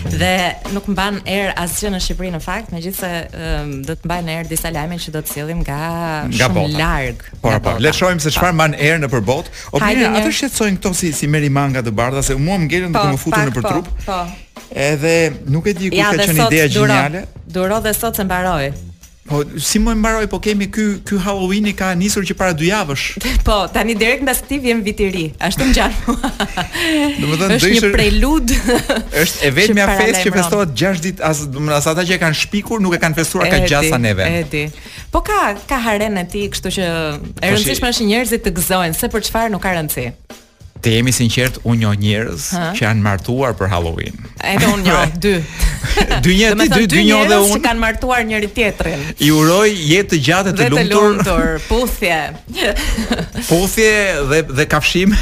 [0.10, 0.34] Dhe
[0.74, 4.72] nuk mban er asgjë në Shqipëri në fakt, megjithëse um, do të mbajnë er disa
[4.74, 5.78] lajme që do të sillim nga,
[6.32, 6.80] nga shumë bota.
[6.80, 7.24] larg.
[7.44, 7.76] Po, po.
[7.80, 9.54] Le të shohim se çfarë mban er nëpër botë.
[9.76, 12.70] O bien, ato shqetësojnë këto si si merri manga të bardha se mua po, më
[12.70, 13.94] ngelen të më futen nëpër po, trup.
[14.08, 14.68] Po.
[14.88, 15.16] Edhe
[15.50, 17.28] nuk e di kush ka qenë ideja gjeniale.
[17.54, 18.68] Duro dhe sot se mbaroi.
[19.30, 22.72] Po si më mbaroj, po kemi ky ky Halloween i ka nisur që para dy
[22.74, 23.06] javësh.
[23.48, 25.26] Po, tani direkt mbas këtij vjen viti i ri.
[25.46, 25.94] Ashtu ngjan.
[27.22, 28.54] Domethënë është një prelud.
[29.22, 32.40] Është e vetmja festë që festohet 6 ditë as domethënë as ata që e kanë
[32.42, 34.28] shpikur nuk e kanë festuar ka gjatë sa neve.
[35.14, 38.98] Po ka ka harën e ti, kështu që e po rëndësishme është njerëzit të gëzojnë
[38.98, 40.10] se për çfarë nuk ka rëndësi.
[40.80, 42.44] Të jemi sinqert, unë jo njerëz
[42.80, 44.16] që janë martuar për Halloween.
[44.40, 45.32] Edhe unë një, pra, dy.
[46.24, 47.58] dy një ti, dy dy dhe unë.
[47.58, 49.02] Ata kanë martuar njëri tjetrin.
[49.26, 50.86] I uroj jetë të gjatë të lumtur.
[50.88, 53.42] Të lumtur, puthje.
[53.50, 53.90] puthje
[54.30, 55.18] dhe dhe kafshime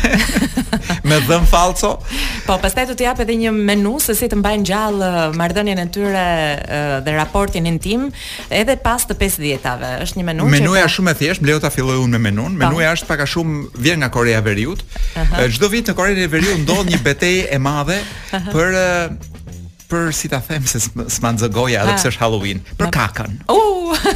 [1.08, 1.96] me dhëm falco.
[2.46, 5.82] Po, pastaj do të jap edhe një menu se si të mbajnë gjallë uh, marrëdhënien
[5.82, 8.08] e tyre uh, dhe raportin intim
[8.54, 11.60] edhe pas të 50 djetave Është një menu që Menuja është shumë e thjeshtë, mbleu
[11.64, 12.54] ta filloj unë me menun.
[12.58, 12.64] Po.
[12.66, 14.86] menu është pak a shumë vjen nga Korea Veriut.
[14.86, 15.76] Uh, çdo uh -huh.
[15.76, 17.98] vit në Korenë e Veriut ndodh një betejë e madhe
[18.54, 18.78] për
[19.92, 23.38] për si ta them se s'ma goja edhe pse është Halloween, për kakën.
[23.52, 23.58] U.
[23.58, 23.76] Uh.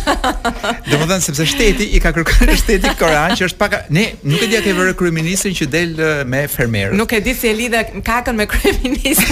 [0.91, 4.57] Domethënë sepse shteti i ka kërkuar shteti Koran që është pak ne nuk e di
[4.59, 5.93] atë ke vërë kryeministin që del
[6.31, 6.97] me fermerët.
[6.99, 9.31] Nuk e di si e lidhe kakën me kryeministin.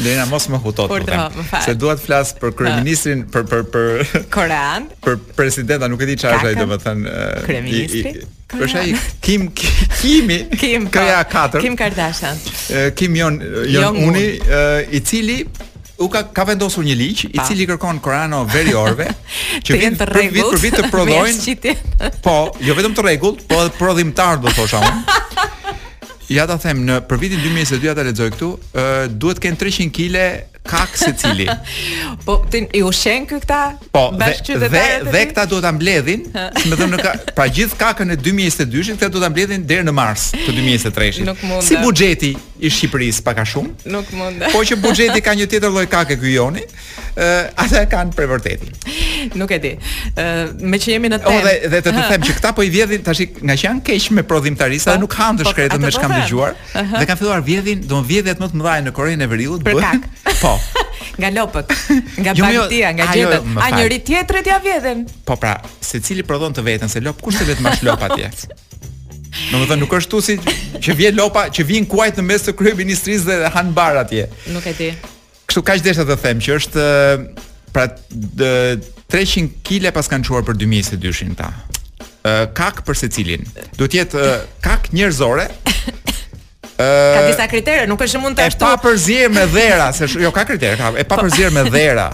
[0.03, 1.45] Lena mos më huto të them.
[1.65, 4.03] Se dua të flas për kryeministrin për për për
[4.35, 4.87] Korean.
[5.03, 7.15] Për presidenta, nuk e di çfarë ai domethënë.
[7.47, 8.19] Kryeministri.
[8.49, 10.95] Për shaj Kim Kimi Kim po.
[10.97, 12.39] Kaya Kim, Kim Kardashian.
[12.97, 13.37] Kim Jon
[13.69, 14.25] Jon Uni
[14.99, 15.43] i cili
[15.99, 19.09] u ka, ka vendosur një ligj i cili kërkon Korano veri orve
[19.67, 21.75] që vjen për vit për vit të prodhojnë.
[22.23, 25.19] po, jo vetëm të regullë, po edhe prodhimtar do thosha unë.
[26.29, 28.87] Ja ta them në për vitin 2022 ata lexoj këtu, ë
[29.17, 30.25] duhet të kenë 300 kg
[30.69, 31.47] kak secili.
[32.27, 33.59] po ti i ushen këta?
[33.95, 36.27] Po, dhe dhe, dhe këta duhet ta mbledhin,
[36.69, 39.95] më thon në ka, pra gjithë kakën e 2022-shit këta duhet ta mbledhin deri në
[40.03, 41.33] mars të 2023-shit.
[41.65, 43.87] Si buxheti i Shqipëris pak a shumë.
[43.93, 44.43] Nuk mund.
[44.53, 46.63] Po që buxheti ka një tjetër lloj kake ky joni,
[47.15, 48.73] ë uh, ata kanë për vërtetin.
[49.39, 49.71] Nuk e di.
[50.19, 51.37] ë uh, Me që jemi në temë.
[51.37, 53.83] O dhe dhe të, të them që këta po i vjedhin tash nga që janë
[53.89, 56.59] keq me Dhe po, nuk kanë të po, shkretën me çkam po dëgjuar.
[56.99, 59.63] Dhe kanë filluar vjedhin, do vjedhjet më të mëdha në Korenë e Veriut.
[59.65, 60.07] Për kak.
[60.43, 60.53] Po.
[61.19, 61.71] Nga lopët,
[62.23, 65.03] nga jo, jo, bartia, nga gjetët, a njëri tjetër e tja vjetën?
[65.27, 68.31] Po pra, se cili prodhon të veten se lopë, kur se vetë më shlopë atje?
[69.29, 70.35] Në më thënë, nuk është tu si
[70.83, 74.25] që vjen lopa, që vjen kuajt në mes të krye ministrisë dhe han bar atje.
[74.55, 74.87] Nuk e ti.
[75.49, 76.85] Kështu ka që deshtë të them, që është
[77.75, 77.85] pra
[78.39, 78.49] dë,
[79.09, 81.51] 300 kile pas kanë quar për 2022-shin ta.
[82.57, 83.45] Kak për se cilin.
[83.77, 84.25] Do tjetë
[84.65, 85.49] kak njërzore,
[86.79, 88.61] Ka disa kritere, nuk është mund të ashtu.
[88.63, 91.25] E pa përzirë me dhera, se jo ka kritere, ka e pa po.
[91.27, 92.05] përzirë me dhera.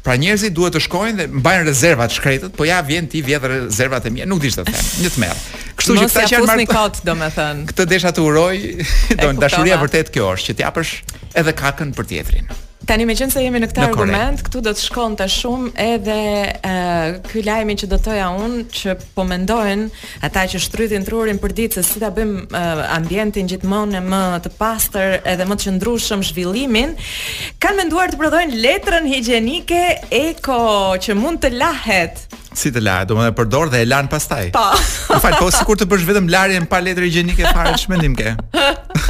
[0.00, 4.06] Pra njerëzit duhet të shkojnë dhe mbajnë rezervat shkretët, po ja vjen ti vjedh rezervat
[4.08, 5.42] e mia, nuk dish të them, një tmerr.
[5.80, 7.62] Kështu që kta që janë marrë kot, domethënë.
[7.72, 8.52] Këtë desha të uroj,
[9.22, 10.94] don dashuria vërtet kjo është, që t'japësh
[11.40, 12.50] edhe kakën për tjetrin.
[12.90, 16.14] Tani me qënë se jemi në këta argument, këtu do të shkon të shumë edhe
[16.16, 16.72] e,
[17.28, 21.76] këj lajmi që do toja unë që po mendojnë ata që shtrytin trurin për ditë
[21.76, 22.62] se si ta bëjmë
[22.96, 26.96] ambientin gjithmonë më të pastër edhe më të qëndrushëm zhvillimin,
[27.62, 29.84] kanë menduar të prodhojnë letrën higjenike
[30.24, 30.58] eko
[31.04, 32.24] që mund të lahet
[32.56, 35.38] Si të larë, do më dhe përdor dhe e lanë pas taj Po Më falë,
[35.38, 38.32] po si kur të përsh vetëm lari në pa letër i gjenike farë Shme ke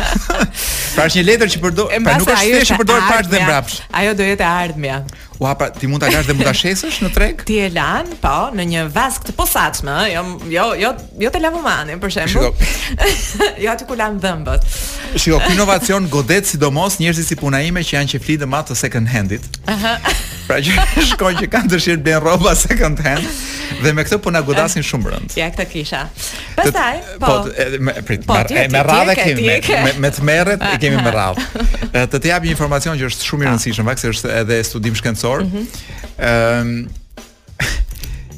[0.96, 3.80] Pra është një letër që përdor Pra nuk është të që përdor parë dhe mbrapsh
[4.02, 5.00] Ajo do jetë e ardhëmja
[5.40, 7.40] U hapa, ti mund ta lash dhe mund ta shesësh në treg?
[7.48, 10.90] ti e lan, po, në një vask të posaçme, jo jo jo
[11.22, 12.66] jo te lavomani për shembull.
[13.64, 14.66] jo aty ku lan dhëmbët.
[15.16, 18.76] Shiko, ky inovacion godet sidomos njerëzit si puna ime që janë që flitë më të
[18.82, 19.48] second handit.
[20.50, 20.76] pra që
[21.14, 23.24] shkojnë që kanë dëshirë blen rroba second hand
[23.80, 25.36] dhe me këtë po na godasin shumë rënd.
[25.40, 26.02] Ja këtë kisha.
[26.58, 27.30] Pastaj, po.
[27.30, 31.12] Po, me prit, po, tjete, me radhë kemi me me të merret e kemi me
[31.14, 32.04] radhë.
[32.12, 35.29] Të të jap një informacion që është shumë i rëndësishëm, vaksë është edhe studim shkencor
[35.38, 36.18] shqiptor.
[36.18, 36.88] Ëm mhm.
[36.88, 36.98] ehm,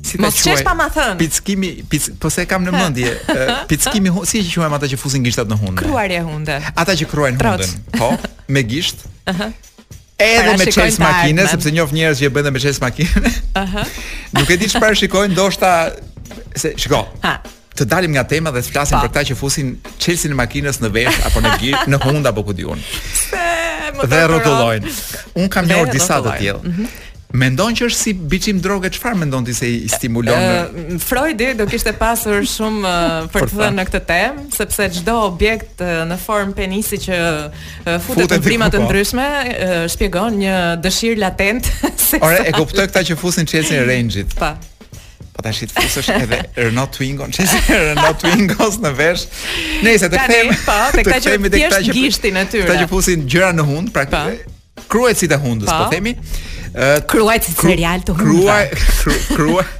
[0.03, 3.13] Si të shkoj pa ma thënë Pickimi, pic, po se kam në mendje,
[3.71, 5.79] pickimi si që quajmë ata që fusin gishtat në hundë.
[5.87, 6.57] Kruarje hundë.
[6.75, 8.11] Ata që kruajnë hundën, po,
[8.53, 9.07] me gisht.
[9.31, 9.45] Ëh.
[10.23, 13.33] Edhe me çes makine, sepse njoh njerëz që e bënden me çes makine.
[13.57, 13.79] Ëh.
[14.37, 15.73] Nuk e di çfarë shikojnë, ndoshta
[16.61, 17.07] se shiko.
[17.25, 17.39] Ha.
[17.73, 19.07] Të dalim nga tema dhe të flasim pa.
[19.07, 19.15] Po.
[19.15, 22.45] për këtë që fusin çelsin e makinës në vesh apo në gisht, në hundë apo
[22.51, 22.83] ku diun
[24.07, 24.89] dhe rrotullojnë.
[25.39, 26.61] Un kam njohur disa të tillë.
[26.69, 26.91] Mhm.
[27.33, 30.35] Mendon që është si biçim droge, çfarë mendon ti se i stimulon?
[30.37, 32.91] Uh, Freudi do kishte pasur shumë
[33.33, 37.55] për të thënë në këtë temë, sepse çdo objekt uh, në formë penisi që uh,
[38.05, 41.73] futet, futet në të ndryshme uh, shpjegon një dëshirë latent.
[42.21, 44.37] Ore, e kuptoj këta që fusin çelësin e rangjit.
[44.37, 44.53] Pa.
[45.33, 49.23] Po ta shqit fusësh edhe Renault Twingo në Renault Twingos në vesh
[49.87, 50.57] Nëjse të kthejmë...
[50.67, 54.05] Po, të këta që tjesht gishti në tyre Këta që fusin gjëra në hund Pra
[54.09, 54.59] këtë po.
[54.93, 56.99] Kruajt si të hundës, po, po themi uh,
[57.45, 58.91] si të serial të hundës
[59.31, 59.79] Kruajt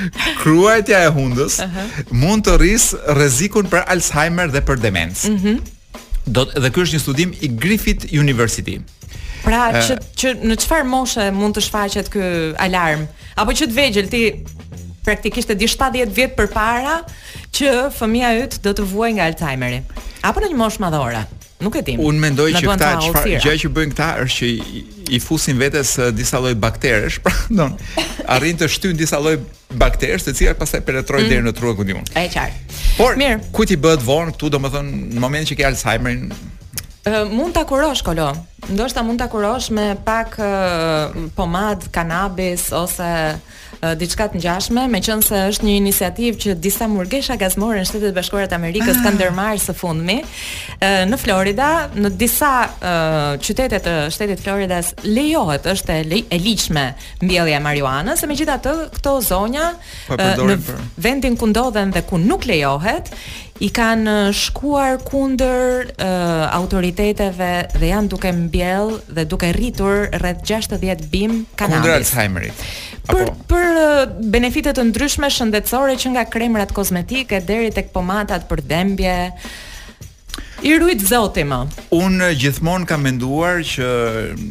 [0.40, 2.06] Kruajtja e hundës uh -huh.
[2.16, 5.30] mund të rris rrezikun për Alzheimer dhe për demencë.
[5.30, 5.36] Mhm.
[5.36, 6.00] Uh -huh.
[6.26, 8.80] Do dhe ky është një studim i Griffith University.
[9.44, 12.24] Pra, uh, që që në çfarë moshe mund të shfaqet ky
[12.58, 13.04] alarm?
[13.36, 14.22] Apo që të vegjël ti
[15.04, 16.98] praktikisht e di 70 vjet përpara
[17.54, 19.80] që fëmia yt do të vuajë nga Alzheimeri.
[20.26, 21.22] Apo në një moshë madhore.
[21.60, 22.00] Nuk e tim.
[22.00, 24.50] Un mendoj që ta çfarë gjë që bëjnë këta është që
[25.12, 27.74] i fusin vetes disa lloj bakteresh, pra, don.
[28.32, 29.34] Arrin të shtyn disa lloj
[29.80, 31.34] bakteresh, të cilat pastaj penetrojnë mm.
[31.34, 32.14] deri në trurin e kundërt.
[32.14, 32.96] Është qartë.
[33.00, 36.32] Por mirë, ku ti bëhet von këtu, domethënë në momentin që ke Alzheimerin?
[37.08, 38.28] Uh, mund ta kurosh kolo.
[38.70, 43.08] Ndoshta mund ta kurosh me pak uh, pomad, kanabis ose
[43.96, 48.56] diçka të ngjashme, meqense është një iniciativë që disa murgesha gazmore në Shtetet Bashkuara të
[48.60, 49.16] Amerikës kanë ah.
[49.16, 50.18] ndërmarrë së fundmi.
[50.84, 52.94] Ë në Florida, në disa ë
[53.40, 56.86] qytete të shtetit Floridas lejohet është e ligjshme
[57.24, 59.72] mbjellja e marijuanës, se megjithatë këto zonja
[60.10, 60.58] po, në
[61.06, 63.08] vendin ku ndodhen dhe ku nuk lejohet,
[63.60, 70.44] i kanë shkuar kunder uh, eh, autoriteteve dhe janë duke mbjell dhe duke rritur rreth
[70.48, 71.82] 60 bim kanabis.
[71.82, 72.64] Kunder Alzheimerit.
[73.10, 78.64] Për, për eh, benefitet të ndryshme shëndetsore që nga kremrat kozmetike deri tek pomatat për
[78.72, 79.16] dembje.
[80.62, 81.58] I rujt zoti më.
[81.96, 83.84] Un gjithmonë kam menduar që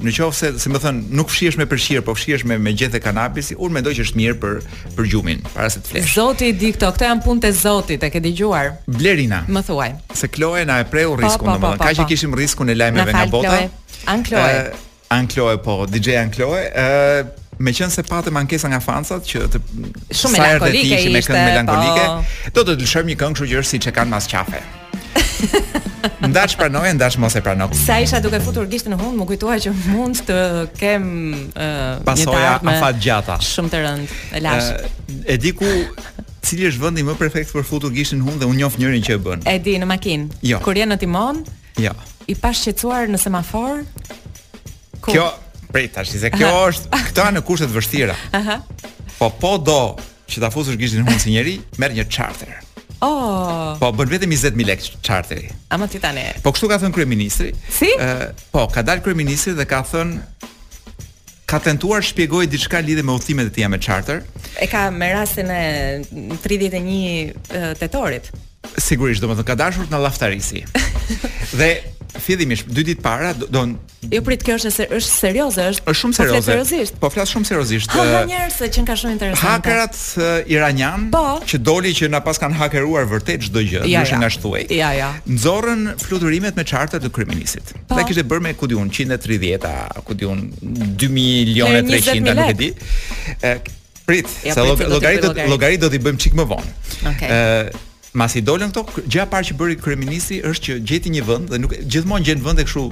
[0.04, 2.98] në qoftë se, si më thon, nuk fshihesh me përshirë po fshihesh me me gjethe
[3.04, 4.56] kanabisi, un mendoj që është mirë për
[4.98, 6.16] për gjumin, para se të flesh.
[6.18, 8.72] Zoti i di këto, këto janë punët e Zotit, e ke dëgjuar?
[8.90, 9.44] Blerina.
[9.48, 9.92] Më thuaj.
[10.24, 12.34] Se Kloe na e preu po, riskun, po, po, domethënë, po, po, kaq që kishim
[12.42, 13.60] riskun e lajmeve nga bota.
[14.16, 14.66] An Kloe.
[14.66, 16.66] Uh, an Kloe po, DJ An Kloe.
[16.74, 19.60] Uh, Me qënë se patë ankesa nga fansat që të
[20.16, 22.50] Shumë melankolike ishte po.
[22.56, 24.62] Do të të lëshëm një këngë që është si që kanë mas qafe
[26.28, 27.70] ndash pranoje, ndash mos e pranoj.
[27.86, 30.38] Sa isha duke futur gishtin në hund, më kujtoha që mund të
[30.80, 31.06] kem
[31.54, 33.38] uh, pasoja afat gjata.
[33.44, 34.70] Shumë të rëndë, e lash.
[34.76, 35.70] Uh, e di ku
[36.46, 39.18] cili është vendi më perfekt për futur gishtin në hund dhe unë njoh njërin që
[39.18, 39.46] e bën.
[39.56, 40.42] E di në makinë.
[40.52, 40.62] Jo.
[40.66, 41.44] Kur je në timon?
[41.86, 41.96] Jo.
[42.30, 43.84] I pa shqetësuar në semafor?
[45.02, 45.12] Ku?
[45.16, 45.26] Kjo,
[45.74, 46.64] prej tash, se kjo Aha.
[46.76, 48.18] është këta në kushte të vështira.
[48.40, 48.60] Aha.
[49.18, 49.80] Po po do
[50.30, 52.60] që ta fusësh gishtin në hund si njerëj, merr një charter.
[53.00, 53.80] Oh.
[53.80, 55.50] Po bën vetëm 20000 lekë charteri.
[55.72, 56.26] Ama ti tani.
[56.44, 57.54] Po kështu ka thënë kryeministri.
[57.72, 57.94] Si?
[57.96, 60.18] Ë, po, ka dalë kryeministri dhe ka thënë
[61.50, 64.20] ka tentuar shpjegoj diçka lidhe me udhimet e tija me charter.
[64.60, 65.62] E ka me rastin e
[66.36, 68.30] 31 tetorit.
[68.76, 70.66] Sigurisht, domethënë ka dashur të na laftarisi.
[71.60, 71.72] dhe
[72.18, 73.62] fillimisht dy ditë para do,
[74.10, 76.40] Jo prit kjo është se është serioze, është është shumë po serioze.
[76.40, 76.98] Po seriozisht.
[77.04, 77.92] Po flas shumë seriozisht.
[77.94, 79.42] Ha, njerëz se që kanë shumë interesante.
[79.44, 81.24] Hakerat iranian po?
[81.50, 84.22] që doli që na pas kanë hakeruar vërtet çdo gjë, ja, ndoshta ja.
[84.24, 84.64] nga shtuaj.
[84.76, 85.10] Ja, ja.
[85.28, 87.74] Nxorrën fluturimet me çarta të kriminalistit.
[87.88, 88.00] Po.
[88.00, 89.76] Dhe kishte bërë me ku 130-a,
[90.08, 92.72] ku 2 milionë 300, nuk e di.
[94.10, 96.72] Prit, ja, se logaritë logaritë do t'i bëjmë çik më vonë.
[97.12, 97.38] Okej
[98.18, 101.76] masi dolën këto, gjëja parë që bëri kryeministri është që gjeti një vend dhe nuk
[101.86, 102.90] gjithmonë gjen vende kështu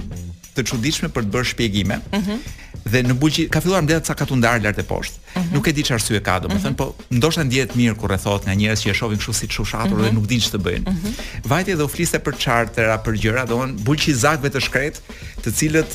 [0.57, 1.99] të çuditshme për të bërë shpjegime.
[2.17, 2.31] Mhm.
[2.37, 5.17] Mm dhe në buqi ka filluar mbledhja ca katundar lart e poshtë.
[5.19, 5.49] Mm -hmm.
[5.57, 6.75] Nuk e di çfarë syë ka, domethënë, mm -hmm.
[6.75, 9.91] po ndoshta ndihet mirë kur rrethohet nga njerëz që e shohin kështu si çushatur mm
[9.95, 10.01] -hmm.
[10.01, 10.15] dhe mhm.
[10.15, 10.89] nuk dinë ç'të bëjnë.
[10.91, 11.13] Mm -hmm.
[11.51, 14.95] Vajti dhe u fliste për chartera, për gjëra, domon buqi zakve të shkret,
[15.43, 15.91] të cilët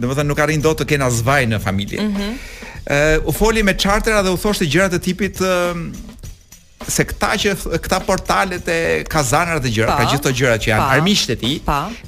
[0.00, 2.00] domethënë nuk arrin dot të kenë as vaj në familje.
[2.00, 2.32] Mm -hmm.
[2.86, 5.48] Uh, u foli me chartera dhe u thoshte gjëra të tipit uh,
[6.84, 7.52] se këta që
[7.82, 8.76] këta portalet e
[9.10, 11.56] kazanrat e gjëra, pa, pra gjithë ato gjëra që janë armiqtë e tij,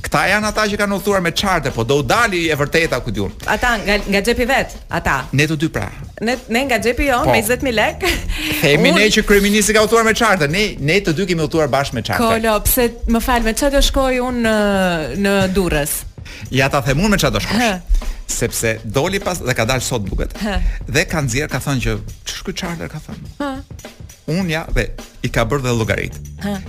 [0.04, 3.10] këta janë ata që kanë udhëtuar me çarte, po do u dali e vërteta ku
[3.14, 3.32] diun.
[3.48, 5.16] Ata nga nga xhepi vet, ata.
[5.32, 5.86] Ne të dy pra.
[6.26, 8.12] Ne ne nga xhepi jon po, me 20000 lekë.
[8.60, 11.98] Themi ne që kryeministi ka udhëtuar me çarte, ne ne të dy kemi udhëtuar bashkë
[11.98, 12.28] me çarte.
[12.28, 14.56] Kolo, pse më fal, me çfarë do shkoj unë në
[15.24, 15.96] në Durrës?
[16.52, 18.14] Ja ta them me çfarë do shkosh.
[18.28, 20.30] sepse doli pas dhe ka dalë sot duket.
[20.94, 21.92] dhe ka nxjerr ka thënë që
[22.26, 23.56] ç'ky çarter ka thënë.
[24.28, 24.84] Unë ja dhe
[25.24, 26.18] i ka bërë dhe llogarit.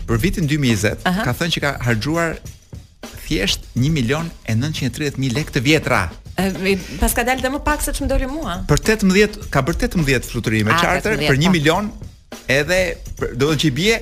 [0.08, 2.38] Për vitin 2020 ka thënë që ka harxhuar
[3.26, 6.00] thjesht 1 milion e 930 mijë lekë të vjetra.
[7.02, 8.62] Pas ka dalë dhe më pak se ç'mdoli mua.
[8.72, 11.54] Për 18 ka bërë 18 fluturime charter për 1 po.
[11.58, 11.92] milion
[12.56, 14.00] edhe do të thotë që i bie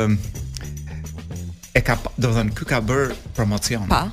[1.75, 3.89] e ka, do të thënë, ky ka bër promocion.
[3.91, 4.05] Pa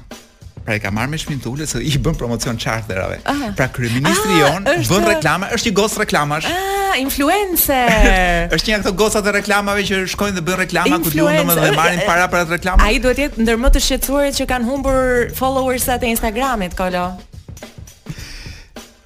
[0.69, 3.19] pra e ka marrë me shpintule se i bën promocion charterave.
[3.57, 4.91] Pra kryeministri ah, jon është...
[4.93, 6.49] bën reklama, është një gocë reklamash.
[6.53, 7.79] Ah, influencë.
[8.57, 11.71] është një nga ato gocat e reklamave që shkojnë dhe bëjnë reklama ku duan domosdoshmë
[11.71, 12.91] dhe marrin para për atë reklamë.
[12.91, 16.77] Ai duhet të jetë ndër më të shqetësuarit që kanë humbur followersat e në Instagramit,
[16.83, 17.07] Kolo.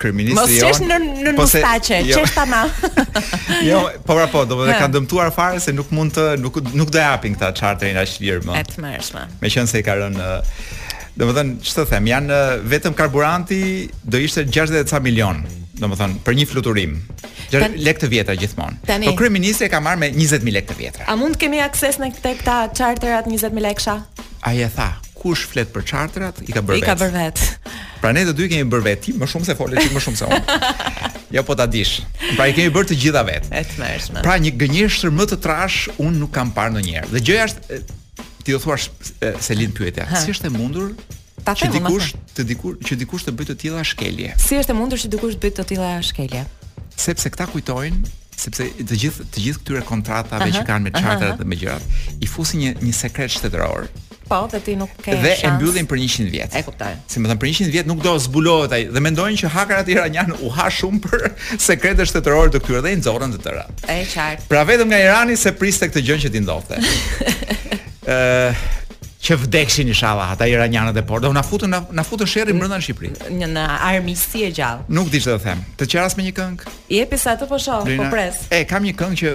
[0.02, 0.66] Kryeministri jon.
[0.66, 2.26] Mos jesh në në po mustaqe, çesh jo.
[2.34, 2.74] ta mall.
[3.62, 6.98] Jo, po apo do të kan dëmtuar fare se nuk mund të nuk nuk do
[6.98, 8.56] japin këta charterin aq lirë më.
[8.62, 9.26] Etmërsma.
[9.44, 10.24] Meqen se i ka rënë
[11.16, 13.58] Do më thënë, që të them, janë eh, vetëm karburanti
[14.08, 15.42] do ishte 60 ca milion,
[15.76, 16.94] do më thënë, për një fluturim.
[17.52, 18.78] Gjer, Lek të vjetra gjithmonë.
[18.88, 21.06] Po Po kryeministri ka marrë me 20.000 lek të vjetra.
[21.12, 24.88] A mund kemi akses në këta charterat 20.000 Ai Aja tha,
[25.20, 26.80] kush flet për charterat i ka bërë vetë.
[26.80, 27.48] I ka bërë vetë.
[28.02, 30.16] Pra ne të dy kemi bërë vetë, ti më shumë se folë, ti më shumë
[30.16, 30.72] se unë.
[31.36, 32.00] jo po ta dish.
[32.40, 34.24] Pra i kemi bërë të gjitha E Etmërshme.
[34.24, 37.12] Pra një gënjeshtër më të trash unë nuk kam parë ndonjëherë.
[37.12, 37.82] Dhe gjëja është
[38.42, 38.90] ti u thuash
[39.40, 40.06] se lind pyetja.
[40.22, 40.92] Si është e mundur
[41.44, 44.34] ta them dikush të dikur që dikush të bëjë të tilla shkelje?
[44.42, 46.44] Si është e mundur që dikush të bëjë të tilla shkelje?
[46.98, 51.44] Sepse këta kujtojnë sepse të gjithë të gjithë këtyre kontratave që kanë me charterat dhe
[51.46, 53.86] me gjërat i fusi një një sekret shtetëror.
[54.30, 56.54] Po, dhe ti nuk ke Dhe e mbyllin për 100 vjet.
[56.56, 56.90] E kuptoj.
[57.10, 60.32] Si më thën për 100 vjet nuk do zbulohet ai dhe mendojnë që hakerat iranian
[60.40, 61.24] u ha shumë për
[61.68, 63.66] sekretet shtetërore të këtyre dhe i nxorën të tëra.
[63.92, 64.48] E qartë.
[64.50, 66.80] Pra vetëm nga Irani se priste këtë gjë që ti ndodhte.
[69.22, 71.28] që vdekshin inshallah ata iranianët e portë.
[71.28, 73.10] Do na futën na, futën sherrin brenda në Shqipëri.
[73.38, 74.86] Në në armiqësi e gjallë.
[74.98, 75.60] Nuk di të them.
[75.78, 76.72] Të qeras me një këngë?
[76.90, 78.40] Jepi sa të po shoh, po pres.
[78.58, 79.32] E kam një këngë që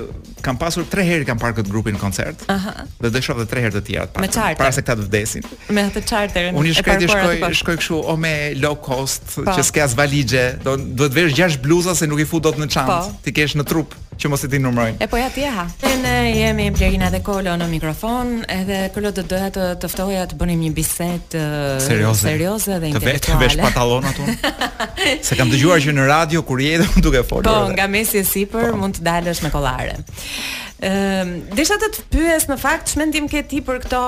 [0.48, 2.44] kam pasur 3 herë kam parë këtë grupin në koncert.
[2.52, 2.74] Aha.
[3.00, 4.28] Dhe do shoh edhe 3 herë të tjera të
[4.60, 5.48] Para se këta të vdesin.
[5.72, 6.60] Me atë charterin.
[6.60, 9.54] Unë shkoj shkoj shkoj kështu o me low cost pa.
[9.54, 9.56] Po.
[9.56, 12.68] që s'ke as valixhe, do duhet vesh 6 bluza se nuk i fut dot në
[12.76, 13.00] çantë.
[13.08, 13.22] Po.
[13.24, 14.98] Ti kesh në trup që mos i din numrojnë.
[15.04, 15.66] E po ja ti ha.
[16.02, 20.38] Ne jemi Blerina dhe Kolo në mikrofon, edhe Kolo do doja të të ftoja të
[20.40, 21.44] bënim një bisedë
[21.86, 22.24] serioze.
[22.28, 23.22] serioze dhe intelektuale.
[23.22, 24.38] Të vetë vesh pantallonat unë.
[25.28, 27.48] Se kam dëgjuar që në radio kur je edhe duke folur.
[27.48, 28.82] Po, nga mesi e sipër po.
[28.82, 29.98] mund të dalësh me kollare.
[30.02, 34.04] Ëm, ehm, desha të të pyes në fakt ç'mendim ke ti për këto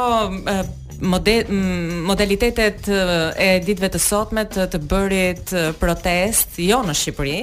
[1.01, 2.83] modalitetet
[3.39, 7.37] e ditëve të sotme të, të bërit protest jo në Shqipëri,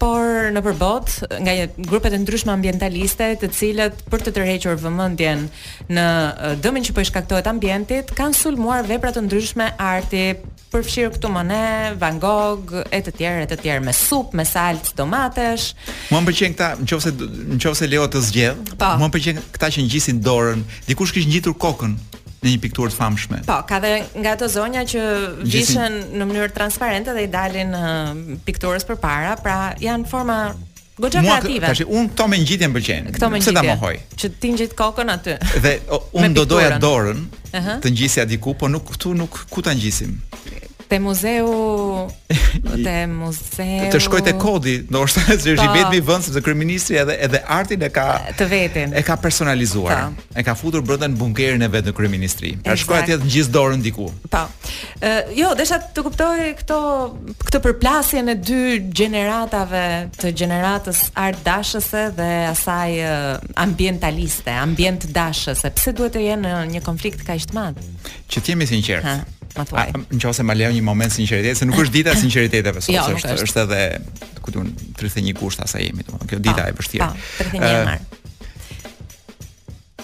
[0.00, 5.46] por në përbot nga grupet e ndryshme ambientaliste të cilët për të tërhequr vëmendjen
[5.94, 6.06] në
[6.64, 10.28] dëmin që po i shkaktohet ambientit, kanë sulmuar vepra të ndryshme arti
[10.74, 14.96] përfshir këtu Monet, Van Gogh e të tjerë e të tjerë me sup, me salcë,
[14.98, 15.68] domatesh.
[16.10, 17.12] Mua më pëlqen këta, nëse
[17.62, 18.72] nëse Leo të zgjedh.
[18.80, 18.90] Po.
[18.98, 20.66] Mua më pëlqen këta që ngjisin dorën.
[20.90, 21.94] Dikush kishte ngjitur kokën
[22.44, 23.38] në një pikturë të famshme.
[23.48, 25.00] Po, ka dhe nga ato zonja që
[25.44, 28.14] vishën në mënyrë transparente dhe i dalin uh,
[28.46, 30.38] pikturës përpara, pra janë forma
[30.94, 31.66] Goxha kreative.
[31.66, 33.08] Tash unë këto me ngjitje m'pëlqen.
[33.16, 33.64] Këto me ngjitje.
[33.66, 33.96] mohoj?
[34.20, 35.32] Që ti ngjit kokën aty.
[35.64, 37.80] Dhe unë do doja dorën uh -huh.
[37.82, 40.12] të ngjisja diku, po nuk këtu nuk ku ta ngjisim
[40.86, 42.02] te muzeu
[42.88, 45.72] te muzeu te shkoj te kodi ndoshta se është i po.
[45.78, 48.06] vetmi vend sepse kryeministri edhe edhe artin e ka
[48.38, 50.24] të vetin e ka personalizuar po.
[50.40, 53.50] e ka futur brenda në bunkerin e vet në kryeministri pra shkoj atje të ngjis
[53.54, 56.78] dorën diku po uh, jo desha të kuptoj këto
[57.46, 58.60] këtë përplasjen e dy
[58.92, 59.84] gjeneratave
[60.18, 62.98] të gjeneratës art dashëse dhe asaj
[63.66, 67.80] ambientaliste ambient dashëse pse duhet të jenë në një konflikt kaq të madh
[68.30, 69.20] që të jemi sinqertë
[69.58, 69.92] ma thuaj.
[70.12, 73.04] Në qoftë ma lejon një moment sinqeriteti, se nuk është dita e sinqeriteteve sot, jo,
[73.18, 74.66] është, është është edhe ku do
[75.00, 77.08] 31 gusht asaj jemi, domethënë kjo dita e vështirë.
[77.08, 78.22] Po, 31 marr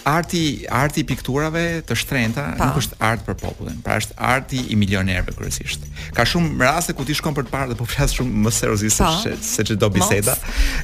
[0.04, 5.34] arti arti pikturave të shtrenta nuk është art për popullin, pra është arti i milionerëve
[5.36, 5.84] kryesisht.
[6.16, 9.02] Ka shumë raste ku ti shkon për të parë dhe po flas shumë më seriozisht
[9.22, 10.36] se se çdo biseda.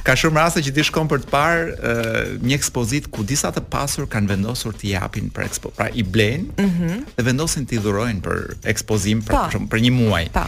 [0.07, 3.65] Ka shumë raste që ti shkon për të parë uh, një ekspozit ku disa të
[3.73, 7.05] pasur kanë vendosur të japin për ekspo, pra i blen mm -hmm.
[7.17, 8.37] dhe vendosin të dhurojnë për
[8.73, 10.25] ekspozim për, për, për një muaj.
[10.33, 10.47] Pa.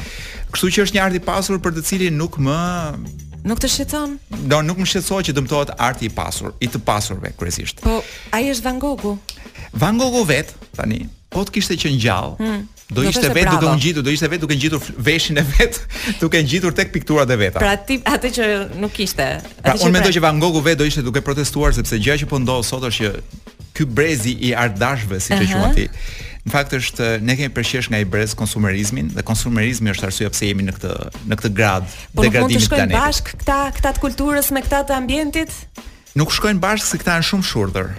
[0.53, 2.57] Kështu që është një art i pasur për të cilin nuk më
[3.47, 4.17] Nuk të shqetson?
[4.51, 7.79] Do, nuk më shqetësohet që dëmtohet arti i pasur, i të pasurve kryesisht.
[7.85, 8.01] Po,
[8.35, 9.13] ai është Van Gogh.
[9.79, 12.35] Van Gogh vet, tani, po të kishte qenë gjallë.
[12.43, 12.65] Hmm.
[12.89, 15.75] Do ishte vet do të u ngjitur, do ishte vet duke ngjitur veshin e vet,
[16.23, 17.61] duke ngjitur tek pikturat e veta.
[17.61, 18.47] Pra ti atë që
[18.81, 19.27] nuk kishte.
[19.61, 22.41] Pra, unë mendoj që Van Gogh vet do ishte duke protestuar sepse gjëja që po
[22.41, 23.13] ndodh sot është që
[23.77, 25.75] ky brezi i art siç e uh -huh.
[25.75, 25.85] ti.
[26.49, 30.47] Në fakt është ne kemi përqesh nga i brez konsumerizmin dhe konsumerizmi është arsye pse
[30.49, 30.93] jemi në këtë
[31.29, 31.85] në këtë grad
[32.17, 32.17] degradimit planetit.
[32.17, 35.53] Po mund të shkojnë bashkë këta këta të kulturës me këta të ambientit?
[36.17, 37.91] Nuk shkojnë bashkë se këta janë shumë shurdhër.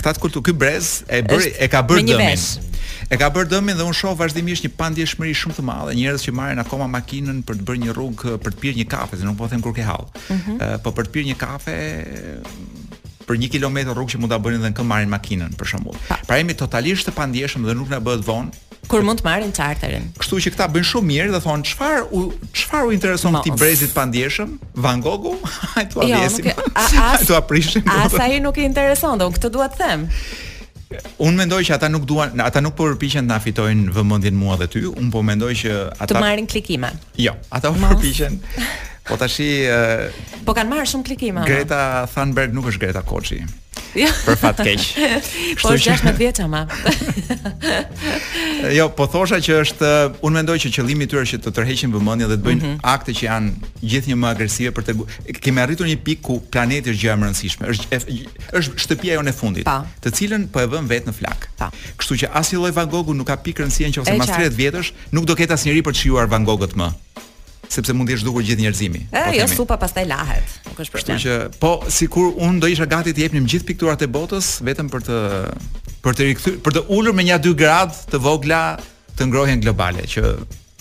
[0.00, 2.48] Këta të kulturë, ky brez e bëri e ka bërë dëmin.
[3.12, 6.34] E ka bërë dëmin dhe unë shoh vazhdimisht një pandjeshmëri shumë të madhe, njerëz që
[6.40, 9.36] marrin akoma makinën për të bërë një rrugë për të pirë një kafe, se nuk
[9.42, 10.08] po them kur ke hall.
[10.32, 10.60] Mhm.
[10.86, 11.76] Po për të pirë një kafe
[13.30, 15.96] për 1 kilometër rrugë që mund ta bëni dhe në kë marrin makinën për shembull.
[16.26, 20.08] Pra jemi totalisht të pandijshëm dhe nuk na bëhet vonë kur mund të marrin charterin.
[20.18, 22.22] Kështu që këta bëjnë shumë mirë dhe thonë çfarë u
[22.58, 24.56] çfarë u intereson ti brezit pandijshëm?
[24.82, 25.36] Van Gogh?
[25.78, 26.48] Ai tu avjesim.
[26.48, 27.38] Jo, ai tu
[27.86, 30.08] A, sa i nuk i intereson, do këtë dua të them.
[31.22, 34.58] Unë mendoj që ata nuk duan, ata nuk po përpiqen të na fitojnë vëmendjen mua
[34.58, 36.90] dhe ty, unë po mendoj që ata të marrin klikime.
[37.22, 38.40] Jo, ata po përpiqen.
[39.10, 40.06] Po tash uh,
[40.46, 41.42] Po kanë marrë shumë klikime.
[41.48, 43.40] Greta Thunberg nuk është Greta Koçi.
[43.98, 44.06] Jo.
[44.22, 44.84] Për fat keq.
[45.62, 46.60] po është 16 vjeç ama.
[48.78, 49.90] jo, po thosha që është
[50.26, 52.68] unë mendoj që qëllimi i tyre është që të tërheqin vëmendjen dhe të bëjnë mm
[52.68, 52.92] -hmm.
[52.92, 54.96] akte që janë gjithnjë më agresive për të
[55.42, 57.64] kemi arritur një pikë ku planeti është gjë e rëndësishme.
[57.74, 58.00] Është
[58.60, 59.78] është shtëpia jonë e fundit, pa.
[59.80, 60.06] Po.
[60.06, 61.40] të cilën po e vëmë vetë në flak.
[61.58, 61.70] Pa.
[61.70, 61.76] Po.
[61.98, 65.24] Kështu që asnjë lloj Van Gogh nuk ka pikë rëndësie nëse mas 30 vjetësh nuk
[65.26, 66.88] do ketë asnjëri për të shijuar Van Gogh më
[67.74, 69.02] sepse mund të jesh dukur gjithë njerëzimi.
[69.10, 70.42] po jo supa pastaj lahet.
[70.66, 71.18] Nuk është problem.
[71.18, 74.90] Kështu që po sikur un do isha gati të japnim gjithë pikturat e botës vetëm
[74.90, 75.18] për të
[76.02, 78.60] për të rikthyr për të ulur me 1-2 gradë të vogla
[79.18, 80.24] të ngrohjen globale që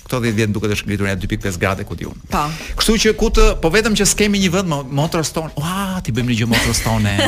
[0.05, 2.17] këto 10 vjet duket është ngritur në 2.5 gradë ku diun.
[2.33, 2.45] Po.
[2.81, 5.51] Kështu që ku të po vetëm që skemi një vend motros ton.
[5.61, 7.13] Ua, ti bëjmë një gjë motros tonë.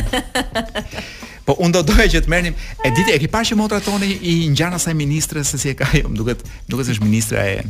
[1.42, 2.56] Po un do doja që të merrnim
[2.86, 5.74] e ditë e ki parë që motrat tonë i ngjan asaj ministres se si e
[5.76, 7.64] ka ajo, duket duket se është ministra e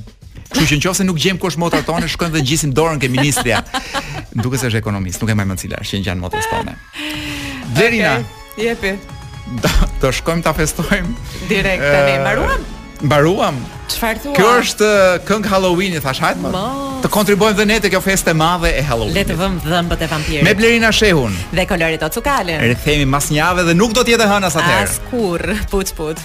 [0.52, 3.62] Kështu që nëse nuk gjejmë kush motrat tonë, shkojmë dhe gjisim dorën ke ministria.
[4.36, 6.74] Duke se është ekonomist, nuk e më mend cila është që janë motrat tonë.
[7.78, 8.18] Verina.
[8.54, 8.94] Okay, jepi.
[10.04, 11.16] Do, shkojmë ta festojmë.
[11.50, 12.66] Direkt tani, mbaruam?
[13.02, 13.62] Mbaruam.
[13.92, 14.34] Çfarë thua?
[14.38, 14.92] Kjo është
[15.28, 16.52] këngë Halloween, thash, hajtë më.
[16.54, 16.66] Ma.
[17.02, 19.16] Të kontribuojmë dhe ne te kjo festë e madhe e Halloween.
[19.18, 20.44] Le të vëmë dhëmbët e vampirëve.
[20.50, 22.62] Me Blerina Shehun dhe Colorito Cukalen.
[22.68, 24.94] Rikthehemi mas një javë dhe nuk do të jetë hënas atëherë.
[24.94, 26.22] Askurr, puç puç.